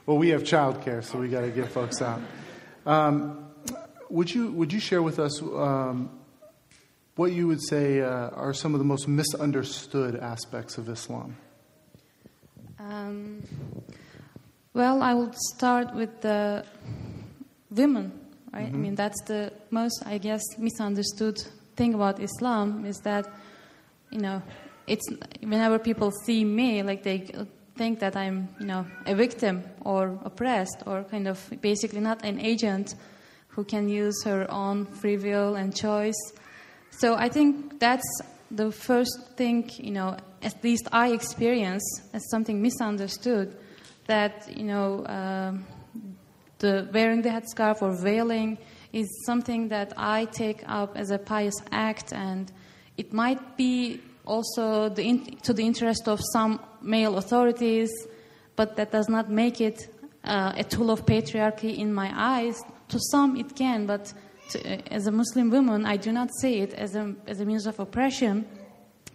[0.06, 2.20] Well, we have childcare, so we got to get folks out.
[2.86, 3.46] Um,
[4.08, 6.10] would you would you share with us um,
[7.16, 11.36] what you would say uh, are some of the most misunderstood aspects of Islam?
[12.78, 13.42] Um,
[14.72, 16.64] well, I will start with the
[17.70, 18.12] women,
[18.52, 18.70] right?
[18.72, 18.80] I Mhm.
[18.80, 21.38] mean, that's the most, I guess, misunderstood
[21.76, 23.26] thing about Islam is that,
[24.10, 24.42] you know,
[24.86, 25.06] it's
[25.40, 27.26] whenever people see me, like they
[27.76, 32.40] think that I'm, you know, a victim or oppressed or kind of basically not an
[32.40, 32.94] agent
[33.48, 36.20] who can use her own free will and choice.
[36.90, 42.60] So I think that's the first thing, you know, at least I experience as something
[42.60, 43.56] misunderstood
[44.06, 45.64] that, you know, um,
[46.61, 48.56] the wearing the headscarf or veiling
[48.92, 52.50] is something that I take up as a pious act, and
[52.96, 57.90] it might be also the in, to the interest of some male authorities,
[58.56, 59.88] but that does not make it
[60.24, 62.62] uh, a tool of patriarchy in my eyes.
[62.88, 64.12] To some, it can, but
[64.50, 67.66] to, as a Muslim woman, I do not see it as a, as a means
[67.66, 68.46] of oppression.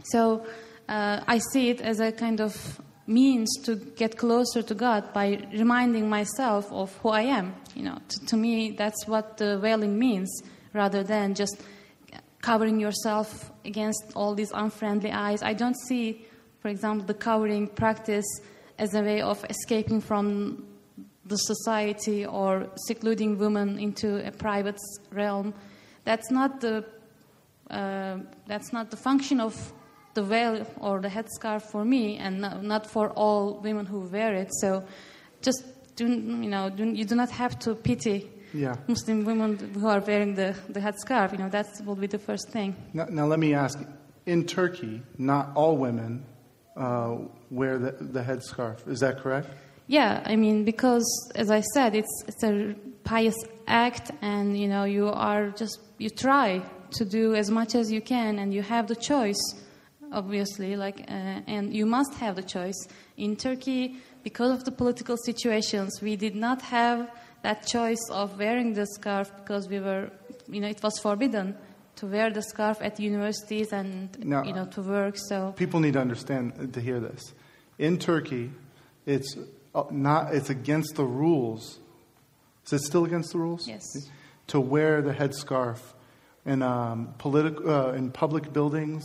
[0.06, 0.46] So
[0.88, 5.48] uh, I see it as a kind of means to get closer to God by
[5.54, 7.56] reminding myself of who I am.
[7.76, 10.30] You know, to, to me, that's what the veiling means,
[10.74, 11.62] rather than just
[12.42, 15.42] covering yourself against all these unfriendly eyes.
[15.42, 16.26] I don't see,
[16.60, 18.26] for example, the covering practice
[18.78, 20.68] as a way of escaping from
[21.26, 24.80] the society or secluding women into a private
[25.12, 25.54] realm.
[26.04, 26.86] That's not the
[27.70, 29.74] uh, that's not the function of
[30.16, 34.50] the veil or the headscarf for me, and not, for all women who wear it.
[34.62, 34.84] So,
[35.42, 35.64] just
[35.96, 36.70] do you know?
[36.70, 38.76] Do, you do not have to pity Yeah.
[38.88, 41.32] Muslim women who are wearing the the headscarf.
[41.32, 42.76] You know, that will be the first thing.
[42.94, 43.78] Now, now let me ask
[44.26, 46.24] in Turkey, not all women
[46.76, 47.18] uh,
[47.52, 48.88] wear the, the headscarf.
[48.88, 49.50] Is that correct?
[49.88, 51.06] Yeah, I mean, because
[51.36, 53.36] as I said, it's it's a pious
[53.68, 56.62] act, and you know, you are just you try
[56.98, 59.44] to do as much as you can, and you have the choice,
[60.16, 62.88] obviously, like, uh, and you must have the choice.
[63.18, 67.12] In Turkey, because of the political situations, we did not have
[67.44, 70.10] that choice of wearing the scarf because we were,
[70.50, 71.56] you know, it was forbidden
[71.98, 74.44] to wear the scarf at universities and No.
[74.44, 75.16] you know to work.
[75.30, 77.34] So People need to understand uh, to hear this.
[77.78, 78.52] In Turkey,
[79.06, 79.38] it's
[79.74, 80.34] uh, not.
[80.34, 81.80] It's against the rules.
[82.66, 83.68] Is it still against the rules?
[83.68, 83.84] Yes.
[84.48, 85.80] To wear the headscarf
[86.46, 89.04] in um, politi- uh, in public buildings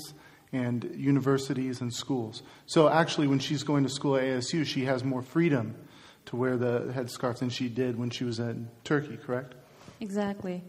[0.52, 2.42] and universities and schools.
[2.66, 5.74] So actually, when she's going to school at ASU, she has more freedom
[6.26, 9.16] to wear the headscarf than she did when she was in Turkey.
[9.16, 9.54] Correct?
[10.00, 10.62] Exactly.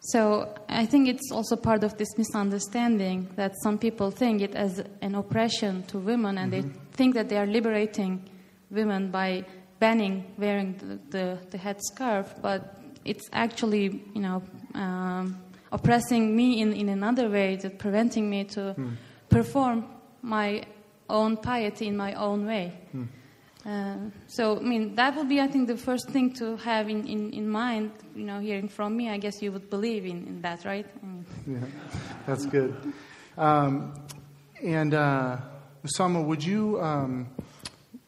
[0.00, 4.82] So I think it's also part of this misunderstanding that some people think it as
[5.02, 6.62] an oppression to women, and they
[6.92, 8.28] think that they are liberating
[8.70, 9.44] women by
[9.80, 14.42] banning wearing the, the, the headscarf, but it's actually, you know,
[14.74, 15.38] um,
[15.72, 18.94] oppressing me in, in another way, that preventing me to Hmm.
[19.38, 19.84] Perform
[20.22, 20.62] my
[21.08, 22.72] own piety in my own way.
[22.92, 23.04] Hmm.
[23.66, 27.06] Uh, so, I mean, that would be, I think, the first thing to have in,
[27.06, 27.90] in, in mind.
[28.14, 30.86] You know, hearing from me, I guess you would believe in, in that, right?
[31.02, 31.66] I mean, Yeah,
[32.26, 32.74] that's good.
[33.36, 33.94] Um,
[34.64, 35.36] and uh,
[35.84, 37.28] Osama, would you um,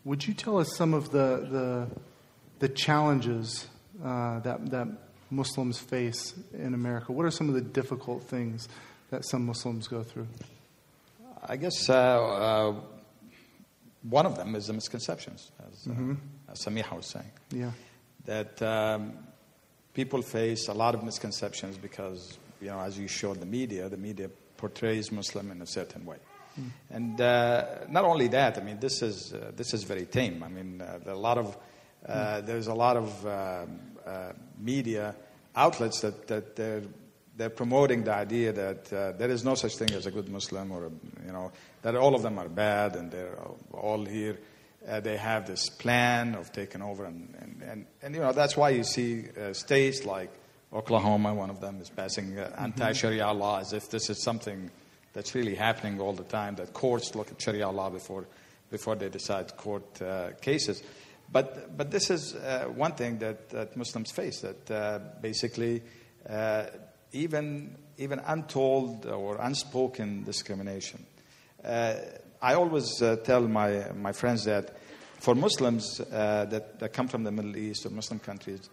[0.04, 1.86] would you tell us some of the the,
[2.58, 3.68] the challenges
[4.04, 4.88] uh, that that
[5.30, 7.12] Muslims face in America?
[7.12, 8.68] What are some of the difficult things
[9.10, 10.28] that some Muslims go through?
[11.46, 12.74] I guess uh, uh,
[14.02, 16.16] one of them is the misconceptions, as, uh, Mhm.
[16.48, 17.30] as Samiha was saying.
[17.50, 17.72] Yeah.
[18.26, 19.18] That um,
[19.94, 23.96] people face a lot of misconceptions because, you know, as you showed the media, the
[23.96, 26.18] media portrays Muslim in a certain way.
[26.58, 26.70] Mm.
[26.90, 30.42] And uh, not only that, I mean, this is uh, this is very tame.
[30.42, 31.56] I mean, uh, there a lot of
[32.06, 35.14] uh, there's a lot of um, uh, media
[35.54, 36.82] outlets that that they're
[37.40, 40.70] they're promoting the idea that uh, there is no such thing as a good Muslim,
[40.70, 40.90] or a,
[41.24, 43.34] you know that all of them are bad and they're
[43.72, 44.38] all here.
[44.86, 48.58] Uh, they have this plan of taking over, and and, and, and you know that's
[48.58, 50.30] why you see uh, states like
[50.70, 54.70] Oklahoma, one of them is passing uh, anti-Sharia law as if this is something
[55.14, 56.56] that's really happening all the time.
[56.56, 58.26] That courts look at Sharia law before
[58.70, 60.82] before they decide court uh, cases.
[61.32, 64.42] But but this is uh, one thing that, that Muslims face.
[64.42, 65.82] That uh, basically
[66.28, 66.66] uh,
[67.12, 71.04] even even untold or unspoken discrimination.
[71.64, 71.94] Uh,
[72.40, 74.76] I always uh, tell my my friends that
[75.20, 78.70] for Muslims uh, that, that come from the Middle East or Muslim countries,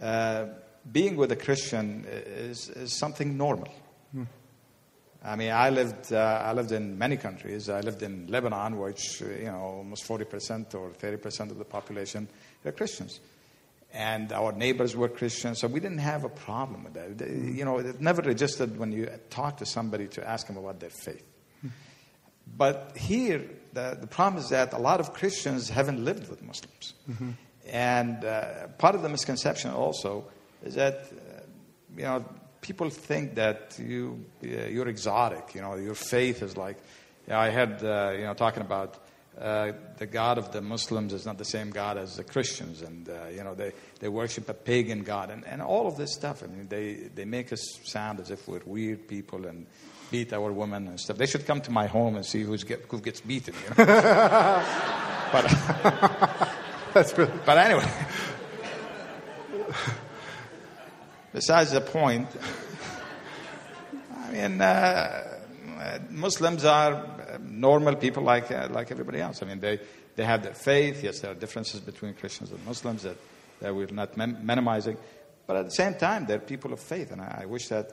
[0.00, 0.46] uh,
[0.90, 3.72] being with a Christian is, is something normal.
[4.12, 4.24] Hmm.
[5.22, 7.70] I mean, I lived, uh, I lived in many countries.
[7.70, 12.28] I lived in Lebanon, which, you know, almost 40% or 30% of the population
[12.64, 13.20] are Christians.
[13.94, 17.16] And our neighbors were Christians, so we didn't have a problem with that.
[17.16, 20.80] They- You know, it never registered when you talk to somebody to ask them about
[20.80, 21.22] their faith.
[22.56, 23.42] But here,
[23.72, 26.94] the, the problem is that a lot of Christians haven't lived with Muslims.
[27.70, 30.24] And uh, part of the misconception also
[30.64, 31.40] is that, uh,
[31.96, 32.24] you know,
[32.60, 35.54] people think that you, uh, you're exotic.
[35.54, 36.76] You know, your faith is like,
[37.28, 38.98] yeah, I had, uh, you know, talking about
[39.40, 42.82] uh, the God of the Muslims is not the same God as the Christians.
[42.82, 45.30] And, uh, you know, they, they worship a pagan God.
[45.30, 46.42] And, and all of this stuff.
[46.42, 49.66] I mean, they, they make us sound as if we're weird people and
[50.10, 51.16] beat our women and stuff.
[51.16, 53.54] They should come to my home and see who's get, who gets beaten.
[53.54, 53.84] You know?
[55.32, 56.50] but,
[56.94, 57.90] That's really but anyway,
[61.32, 62.28] besides the point,
[64.16, 65.40] I mean, uh,
[65.76, 69.42] uh, Muslims are normal people like uh, like everybody else.
[69.42, 69.80] I mean, they
[70.16, 71.02] they have their faith.
[71.04, 73.16] Yes, there are differences between Christians and Muslims that
[73.60, 74.96] that we're not min- minimizing,
[75.46, 77.92] But at the same time, they're people of faith, and I, I wish that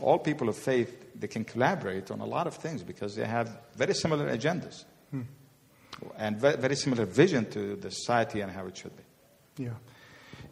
[0.00, 3.48] all people of faith they can collaborate on a lot of things because they have
[3.76, 5.22] very similar agendas Hmm.
[6.16, 9.02] and ve- very similar vision to the society and how it should be.
[9.64, 9.74] Yeah.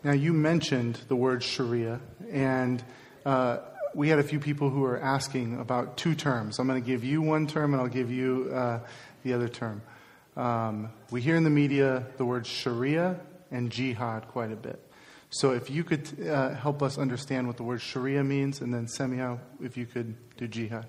[0.05, 2.01] Now, you mentioned the word Sharia,
[2.31, 2.83] and
[3.25, 3.59] uh,
[3.95, 6.59] we had a few people who were asking about two terms.
[6.59, 8.81] I'm going to give you one term, and I'll give you uh,
[9.23, 9.83] the other term.
[10.37, 13.19] Um, we hear in the media the word Sharia
[13.51, 14.81] and jihad quite a bit.
[15.31, 18.87] So, if you could uh, help us understand what the word Sharia means, and then
[18.87, 20.87] Semia, if you could do jihad.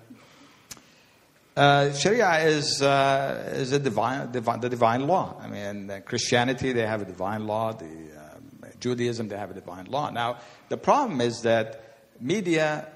[1.56, 5.36] Uh, Sharia is uh, is a divine, divine, the divine law.
[5.40, 7.72] I mean, uh, Christianity they have a divine law.
[7.72, 10.10] The um, Judaism they have a divine law.
[10.10, 10.38] Now,
[10.70, 12.88] the problem is that media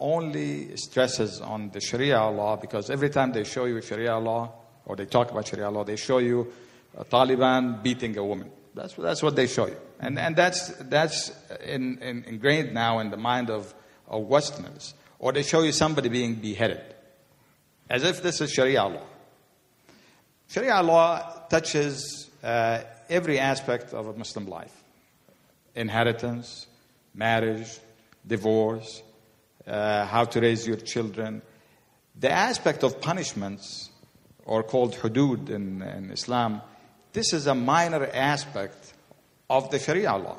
[0.00, 4.52] only stresses on the Sharia law because every time they show you Sharia law
[4.84, 6.52] or they talk about Sharia law, they show you
[6.96, 8.50] uh, Taliban beating a woman.
[8.74, 11.32] That's that's what they show you, and and that's that's
[11.64, 13.74] in, in, ingrained now in the mind of,
[14.06, 14.94] of Westerners.
[15.18, 16.82] Or they show you somebody being beheaded
[17.88, 19.06] as if this is Sharia law.
[20.48, 24.72] Sharia law touches uh, every aspect of a Muslim life
[25.74, 26.66] inheritance,
[27.14, 27.78] marriage,
[28.26, 29.02] divorce,
[29.66, 31.42] uh, how to raise your children.
[32.18, 33.90] The aspect of punishments,
[34.44, 36.62] or called hudud in, in Islam,
[37.12, 38.94] this is a minor aspect
[39.48, 40.38] of the Sharia law.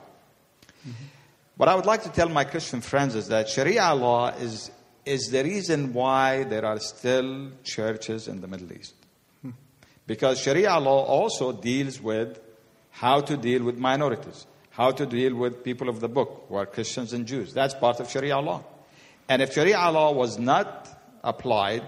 [1.58, 4.70] What I would like to tell my Christian friends is that Sharia law is,
[5.06, 8.94] is the reason why there are still churches in the Middle East.
[10.06, 12.40] Because Sharia law also deals with
[12.92, 14.46] how to deal with minorities,
[14.78, 17.52] how to deal with people of the book, who are Christians and Jews.
[17.52, 18.64] That's part of Sharia law.
[19.28, 20.88] And if Sharia law was not
[21.24, 21.82] applied,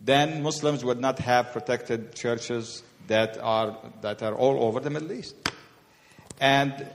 [0.00, 5.12] then Muslims would not have protected churches that are, that are all over the Middle
[5.12, 5.36] East.
[6.40, 6.86] And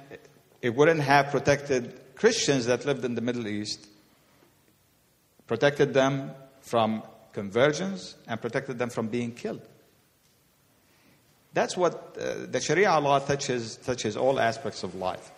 [0.64, 3.88] it wouldn't have protected Christians that lived in the Middle East,
[5.46, 6.32] protected them
[6.62, 9.62] from conversions, and protected them from being killed.
[11.54, 15.32] That's what uh, the Sharia law touches, touches all aspects of life.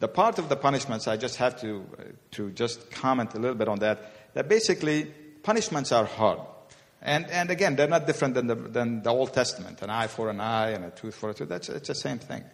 [0.00, 3.56] The part of the punishments, I just have to, uh, to just comment a little
[3.56, 5.04] bit on that, that basically
[5.42, 6.40] punishments are hard.
[7.00, 10.30] And, and again, they're not different than the, than the Old Testament an eye for
[10.30, 11.48] an eye and a tooth for a tooth.
[11.48, 12.44] That's it's the same thing.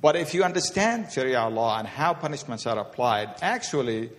[0.00, 4.10] But if you understand Sharia law and how punishments are applied, actually,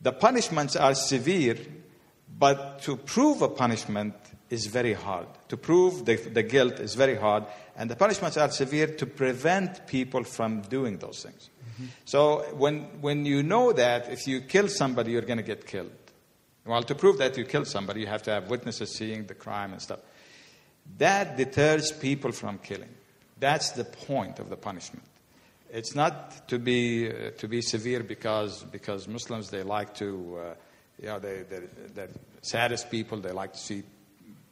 [0.00, 1.56] the punishments are severe,
[2.38, 4.14] but to prove a punishment
[4.50, 5.26] is very hard.
[5.48, 7.44] To prove the, the guilt is very hard,
[7.76, 11.50] and the punishments are severe to prevent people from doing those things.
[12.04, 15.90] So when, when you know that if you kill somebody, you're going to get killed.
[16.64, 19.72] Well, to prove that you killed somebody, you have to have witnesses seeing the crime
[19.72, 20.00] and stuff.
[20.98, 22.94] That deters people from killing.
[23.38, 25.04] That's the point of the punishment.
[25.70, 30.54] It's not to be uh, to be severe because because Muslims they like to uh,
[31.00, 32.08] you know they they're, they're
[32.42, 33.18] saddest people.
[33.18, 33.82] They like to see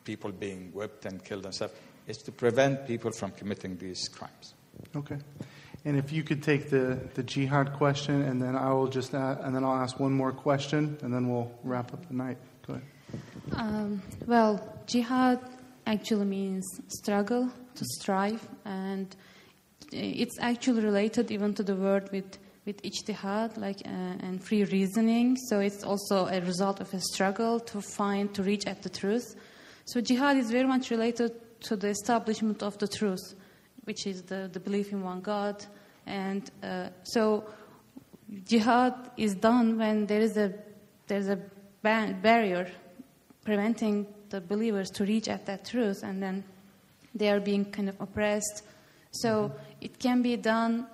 [0.04, 1.72] people being whipped and killed and stuff.
[2.06, 4.54] It's to prevent people from committing these crimes.
[4.96, 5.18] Okay.
[5.84, 9.38] And if you could take the, the jihad question, and then I will just add,
[9.40, 12.38] and then I'll ask one more question, and then we'll wrap up the night.
[12.66, 12.86] Go ahead.
[13.52, 15.40] Um, well, jihad
[15.86, 19.14] actually means struggle, to strive, and
[19.90, 25.36] it's actually related even to the word with with ijtihad, like uh, and free reasoning.
[25.48, 29.34] So it's also a result of a struggle to find to reach at the truth.
[29.92, 31.32] So jihad is very much related
[31.64, 33.34] to the establishment of the truth,
[33.84, 35.62] which is the, the belief in one God,
[36.06, 37.44] and uh, so
[38.44, 40.54] jihad is done when there is a
[41.08, 41.38] there's a
[41.82, 42.70] ban- barrier
[43.44, 46.42] preventing the believers to reach at that truth, and then
[47.14, 48.62] they are being kind of oppressed.
[49.10, 49.52] So
[49.82, 50.86] it can be done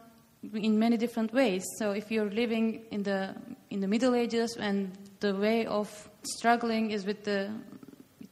[0.52, 1.64] in many different ways.
[1.78, 3.36] So if you're living in the
[3.70, 5.88] in the Middle Ages and the way of
[6.24, 7.48] struggling is with the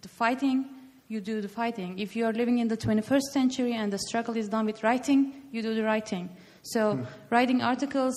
[0.07, 0.65] the fighting,
[1.09, 1.99] you do the fighting.
[1.99, 5.33] If you are living in the 21st century and the struggle is done with writing,
[5.51, 6.31] you do the writing.
[6.62, 8.15] So writing articles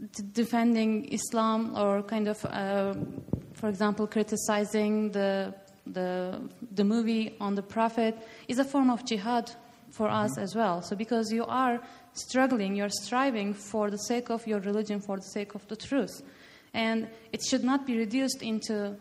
[0.00, 2.94] d- defending Islam or kind of, uh,
[3.52, 5.54] for example, criticizing the
[5.98, 6.40] the
[6.74, 8.18] the movie on the Prophet
[8.48, 9.52] is a form of jihad
[9.92, 10.82] for us as well.
[10.82, 11.80] So because you are
[12.14, 16.22] struggling, you're striving for the sake of your religion, for the sake of the truth,
[16.74, 18.96] and it should not be reduced into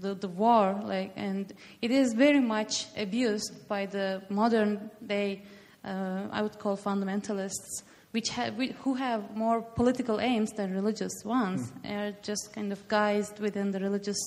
[0.00, 0.80] the, the war.
[0.84, 1.52] Like, and
[1.82, 5.42] it is very much abused by the modern day.
[5.84, 11.72] Uh, I would call fundamentalists, which have, who have more political aims than religious ones,
[11.84, 14.18] are just kind of guised within the religious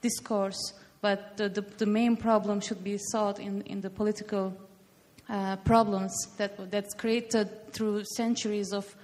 [0.00, 0.74] discourse.
[1.00, 4.56] But the, the, the main problem should be sought in, in the political
[5.28, 8.96] uh, problems that, that's created through centuries of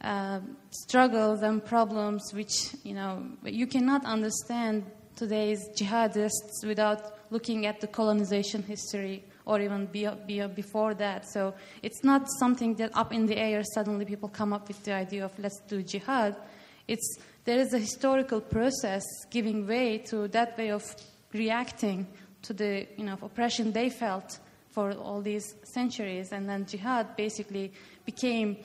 [0.00, 0.40] uh,
[0.70, 4.84] struggles and problems which, you know, you cannot understand
[5.16, 11.26] today's jihadists without looking at the colonization history or even be, be, before that.
[11.28, 14.92] So it's not something that up in the air suddenly people come up with the
[14.92, 16.36] idea of let's do jihad.
[16.86, 20.84] It's, there is a historical process giving way to that way of
[21.32, 22.06] reacting
[22.42, 24.38] to the you know, oppression they felt
[24.70, 26.32] for all these centuries.
[26.32, 27.72] And then jihad basically
[28.04, 28.58] became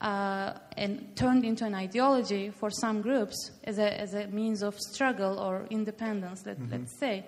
[0.00, 4.78] uh, and turned into an ideology for some groups as a, as a means of
[4.78, 6.70] struggle or independence, let, Mhm.
[6.70, 7.24] let's say.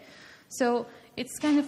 [0.48, 0.86] So
[1.16, 1.66] it's kind of,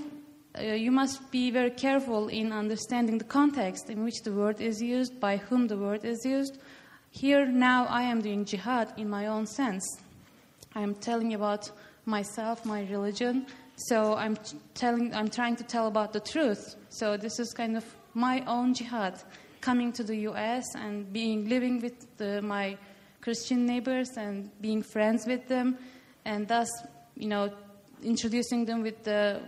[0.59, 4.81] uh, you must be very careful in understanding the context in which the word is
[4.81, 6.59] used, by whom the word is used.
[7.11, 9.85] Here now I am doing jihad in my own sense.
[10.75, 11.71] I am telling about
[12.07, 13.47] myself, my religion.
[13.77, 14.37] So I'm
[14.75, 16.77] telling, I'm trying to tell about the truth.
[16.91, 17.85] So this is kind of
[18.15, 19.23] my own jihad,
[19.63, 20.65] coming to the U.S.
[20.75, 22.77] and being living with the, my
[23.23, 25.79] Christian neighbors and being friends with them,
[26.27, 26.69] and thus,
[27.17, 27.51] you know,
[28.03, 29.41] introducing them with the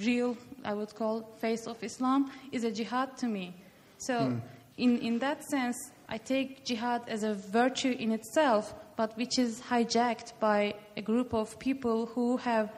[0.00, 3.54] real, I would call, face of Islam is a jihad to me.
[3.98, 4.38] So, Hmm.
[4.78, 5.76] in, in that sense,
[6.08, 11.32] I take jihad as a virtue in itself, but which is hijacked by a group
[11.34, 12.72] of people who have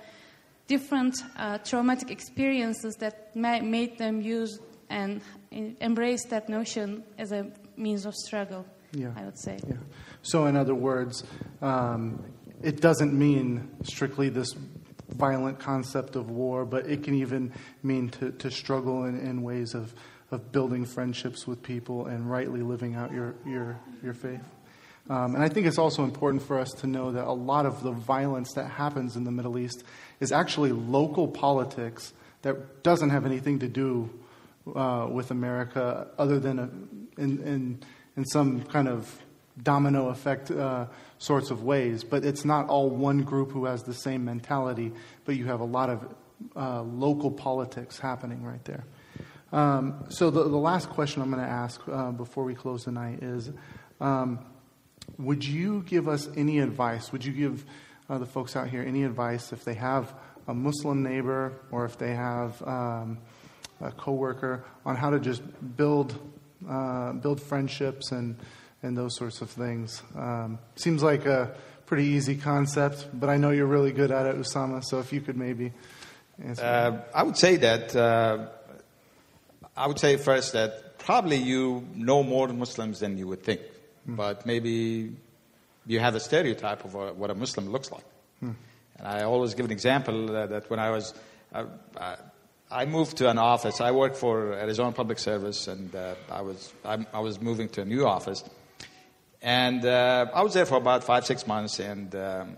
[0.66, 4.58] different uh, traumatic experiences that ma- made them use
[4.90, 5.20] and
[5.50, 9.12] embrace that notion as a means of struggle, Yeah.
[9.16, 9.58] I would say.
[9.66, 9.76] Yeah.
[10.22, 11.24] So, in other words,
[11.62, 12.22] um,
[12.62, 14.54] it doesn't mean strictly this
[15.08, 17.52] violent concept of war, but it can even
[17.82, 19.94] mean to, to struggle in, in ways of,
[20.30, 24.40] of building friendships with people and rightly living out your, your, your faith.
[25.10, 27.82] Um, and I think it's also important for us to know that a lot of
[27.82, 29.84] the violence that happens in the Middle East
[30.20, 34.08] is actually local politics that doesn't have anything to do
[34.74, 37.78] uh, with America other than a, in, in,
[38.16, 39.20] in some kind of
[39.62, 40.86] domino effect uh,
[41.18, 42.04] sorts of ways.
[42.04, 44.92] But it's not all one group who has the same mentality,
[45.24, 46.14] but you have a lot of
[46.56, 48.84] uh, local politics happening right there.
[49.52, 53.22] Um, so, the, the last question I'm going to ask uh, before we close tonight
[53.22, 53.50] is
[54.00, 54.40] um,
[55.18, 57.12] Would you give us any advice?
[57.12, 57.64] Would you give
[58.10, 60.12] uh, the folks out here any advice if they have
[60.48, 63.18] a Muslim neighbor or if they have um,
[63.84, 65.42] a coworker on how to just
[65.76, 66.18] build
[66.68, 68.36] uh, build friendships and
[68.82, 70.02] and those sorts of things?
[70.16, 71.54] Um, seems like a
[71.86, 74.82] pretty easy concept, but I know you're really good at it, Usama.
[74.82, 75.72] So if you could maybe
[76.42, 76.64] answer.
[76.64, 78.46] Uh, I would say that uh,
[79.76, 83.60] I would say first that probably you know more Muslims than you would think,
[84.06, 85.12] but maybe
[85.86, 88.04] you have a stereotype of what a Muslim looks like.
[88.40, 88.52] Hmm.
[88.98, 91.14] And I always give an example uh, that when I was,
[91.52, 91.64] uh,
[91.96, 92.16] uh,
[92.74, 93.80] I moved to an office.
[93.80, 97.82] I worked for Arizona Public Service, and uh, I was I, I was moving to
[97.82, 98.42] a new office,
[99.40, 102.14] and uh, I was there for about five six months, and.
[102.14, 102.56] Um,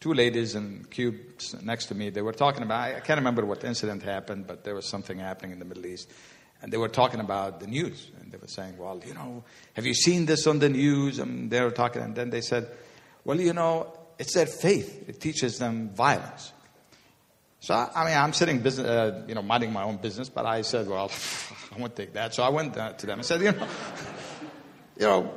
[0.00, 2.10] two ladies in cubes next to me.
[2.10, 5.52] They were talking about, I can't remember what incident happened, but there was something happening
[5.52, 6.10] in the Middle East.
[6.60, 8.10] And they were talking about the news.
[8.18, 9.44] And they were saying, well, you know,
[9.74, 11.20] have you seen this on the news?
[11.20, 12.02] And they were talking.
[12.02, 12.66] And then they said,
[13.24, 15.08] well, you know, it's their faith.
[15.08, 16.52] It teaches them violence.
[17.62, 20.62] So, I, mean, I'm sitting, business, uh, you know, minding my own business, but I
[20.62, 21.12] said, well,
[21.72, 22.34] I won't take that.
[22.34, 23.68] So I went uh, to them and said, you know,
[24.98, 25.34] you know,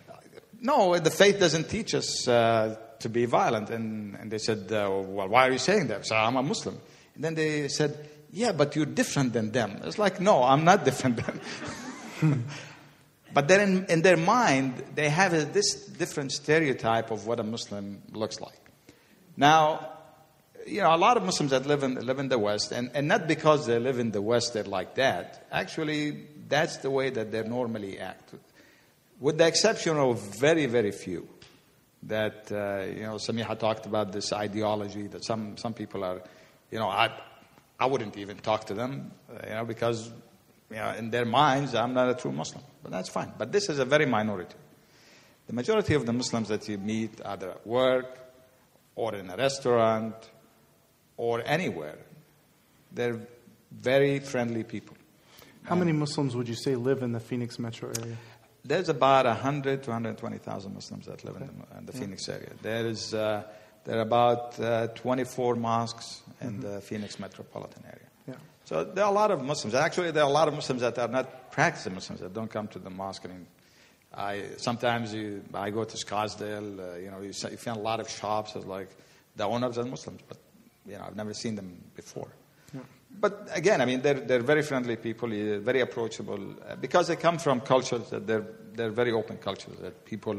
[0.60, 3.70] no, the faith doesn't teach us uh, to be violent.
[3.70, 6.06] And, and they said, uh, well, why are you saying that?
[6.06, 6.78] So I'm a Muslim.
[7.16, 9.80] And then they said, yeah, but you're different than them.
[9.82, 11.24] It's like, no, I'm not different
[12.20, 12.44] than
[13.32, 17.42] But then in, in, their mind, they have a, this different stereotype of what a
[17.42, 18.60] Muslim looks like.
[19.36, 19.93] Now,
[20.66, 23.08] you know, a lot of Muslims that live in, live in the West, and, and
[23.08, 25.46] not because they live in the West, they're like that.
[25.50, 28.34] Actually, that's the way that they normally act.
[29.20, 31.28] With the exception of very, very few.
[32.04, 36.20] That, uh, you know, Samiha talked about this ideology that some, some people are,
[36.70, 37.10] you know, I,
[37.80, 40.10] I wouldn't even talk to them, uh, you know, because
[40.70, 42.62] you know, in their minds, I'm not a true Muslim.
[42.82, 43.32] But that's fine.
[43.38, 44.56] But this is a very minority.
[45.46, 48.18] The majority of the Muslims that you meet, either at work
[48.96, 50.14] or in a restaurant
[51.16, 51.98] or anywhere,
[52.92, 53.20] they're
[53.72, 54.96] very friendly people.
[55.64, 58.16] How many Muslims would you say live in the Phoenix metro area?
[58.64, 62.00] There's about 100 to 120,000 Muslims that live in the, in the Yeah.
[62.00, 62.50] Phoenix area.
[62.62, 63.42] There is uh,
[63.84, 68.08] there are about uh, 24 mosques in the Phoenix metropolitan area.
[68.26, 68.34] Yeah.
[68.64, 69.74] So there are a lot of Muslims.
[69.74, 72.68] Actually, there are a lot of Muslims that are not practicing Muslims that don't come
[72.68, 73.22] to the mosque.
[73.26, 73.46] I mean,
[74.14, 76.78] I sometimes you, I go to Scottsdale.
[76.94, 78.54] Uh, you know, you, you find a lot of shops.
[78.56, 78.88] Like
[79.36, 80.38] the owners are Muslims, but
[80.86, 82.28] you know, I've never seen them before.
[82.74, 82.80] Yeah.
[83.20, 87.16] but again, I mean, they're, they're very friendly people, they're very approachable, uh, because they
[87.16, 90.36] come from cultures that they're, they're very open cultures, that people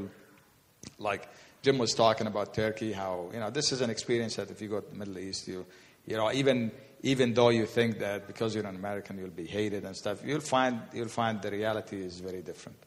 [0.99, 1.27] like
[1.61, 4.67] Jim was talking about Turkey, how, you know, this is an experience that if you
[4.67, 5.65] go to the Middle East, you,
[6.05, 9.84] you know, even, even though you think that because you're an American you'll be hated
[9.84, 12.77] and stuff, you'll find, you'll find the reality is very different.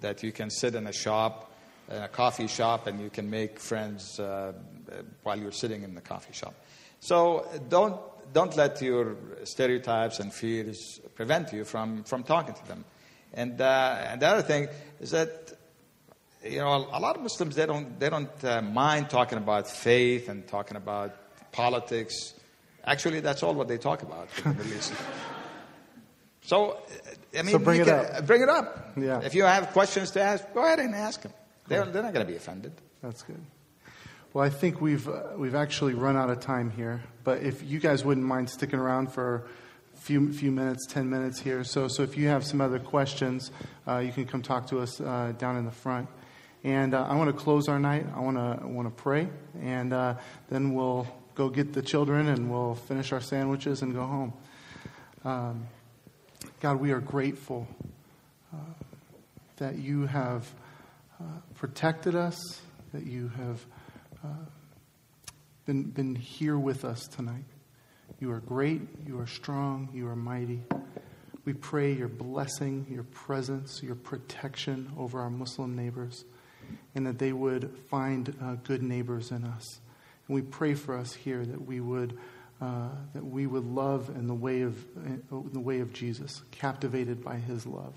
[0.00, 1.50] That you can sit in a shop,
[1.90, 4.52] in a coffee shop, and you can make friends uh,
[5.22, 6.54] while you're sitting in the coffee shop.
[7.04, 8.00] So don't,
[8.32, 12.84] don't let your stereotypes and fears prevent you from, from talking to them.
[13.34, 14.68] And, uh, and the other thing
[15.00, 15.52] is that
[16.42, 20.28] you know, a lot of Muslims they don't they don't uh, mind talking about faith
[20.28, 21.14] and talking about
[21.52, 22.34] politics.
[22.84, 24.92] Actually, that's all what they talk about in the Middle East.
[26.46, 26.76] So,
[27.34, 28.26] I mean, So bring it can- up.
[28.26, 28.92] Bring it up.
[28.98, 29.22] Yeah.
[29.24, 31.32] If you have questions to ask, go ahead and ask them.
[31.66, 32.72] They're, they're not going to be offended.
[33.02, 33.40] That's good.
[34.34, 37.78] Well, I think we've uh, we've actually run out of time here, but if you
[37.78, 39.46] guys wouldn't mind sticking around for
[39.94, 43.52] a few few minutes, ten minutes here, so so if you have some other questions,
[43.86, 46.08] uh, you can come talk to us uh, down in the front.
[46.64, 48.06] And uh, I want to close our night.
[48.12, 49.28] I want to want to pray,
[49.62, 50.16] and uh,
[50.48, 51.06] then we'll
[51.36, 54.32] go get the children and we'll finish our sandwiches and go home.
[55.24, 55.68] Um,
[56.58, 57.68] God, we are grateful
[58.52, 58.56] uh,
[59.58, 60.52] that you have
[61.54, 62.36] protected us,
[62.92, 63.64] that you have
[64.24, 64.28] uh,
[65.66, 67.44] been, been here with us tonight.
[68.20, 70.62] You are great, you are strong, you are mighty.
[71.44, 76.24] We pray your blessing, your presence, your protection over our Muslim neighbors,
[76.94, 79.80] and that they would find uh, good neighbors in us.
[80.26, 82.18] And we pray for us here that we would.
[82.62, 87.22] Uh, that we would love in the way of in the way of Jesus, captivated
[87.22, 87.92] by His love,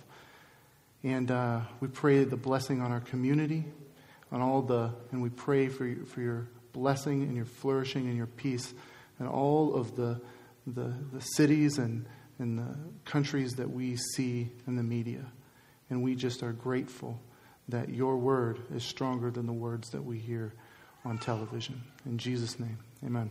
[1.04, 3.66] and uh, we pray the blessing on our community,
[4.32, 8.18] on all the, and we pray for your, for your blessing and your flourishing and
[8.18, 8.74] your peace,
[9.20, 10.22] and all of the
[10.68, 12.06] the, the cities and,
[12.40, 12.76] and the
[13.06, 15.26] countries that we see in the media,
[15.90, 17.20] and we just are grateful
[17.70, 20.54] that your word is stronger than the words that we hear
[21.06, 21.82] on television.
[22.06, 23.30] In Jesus' name, Amen.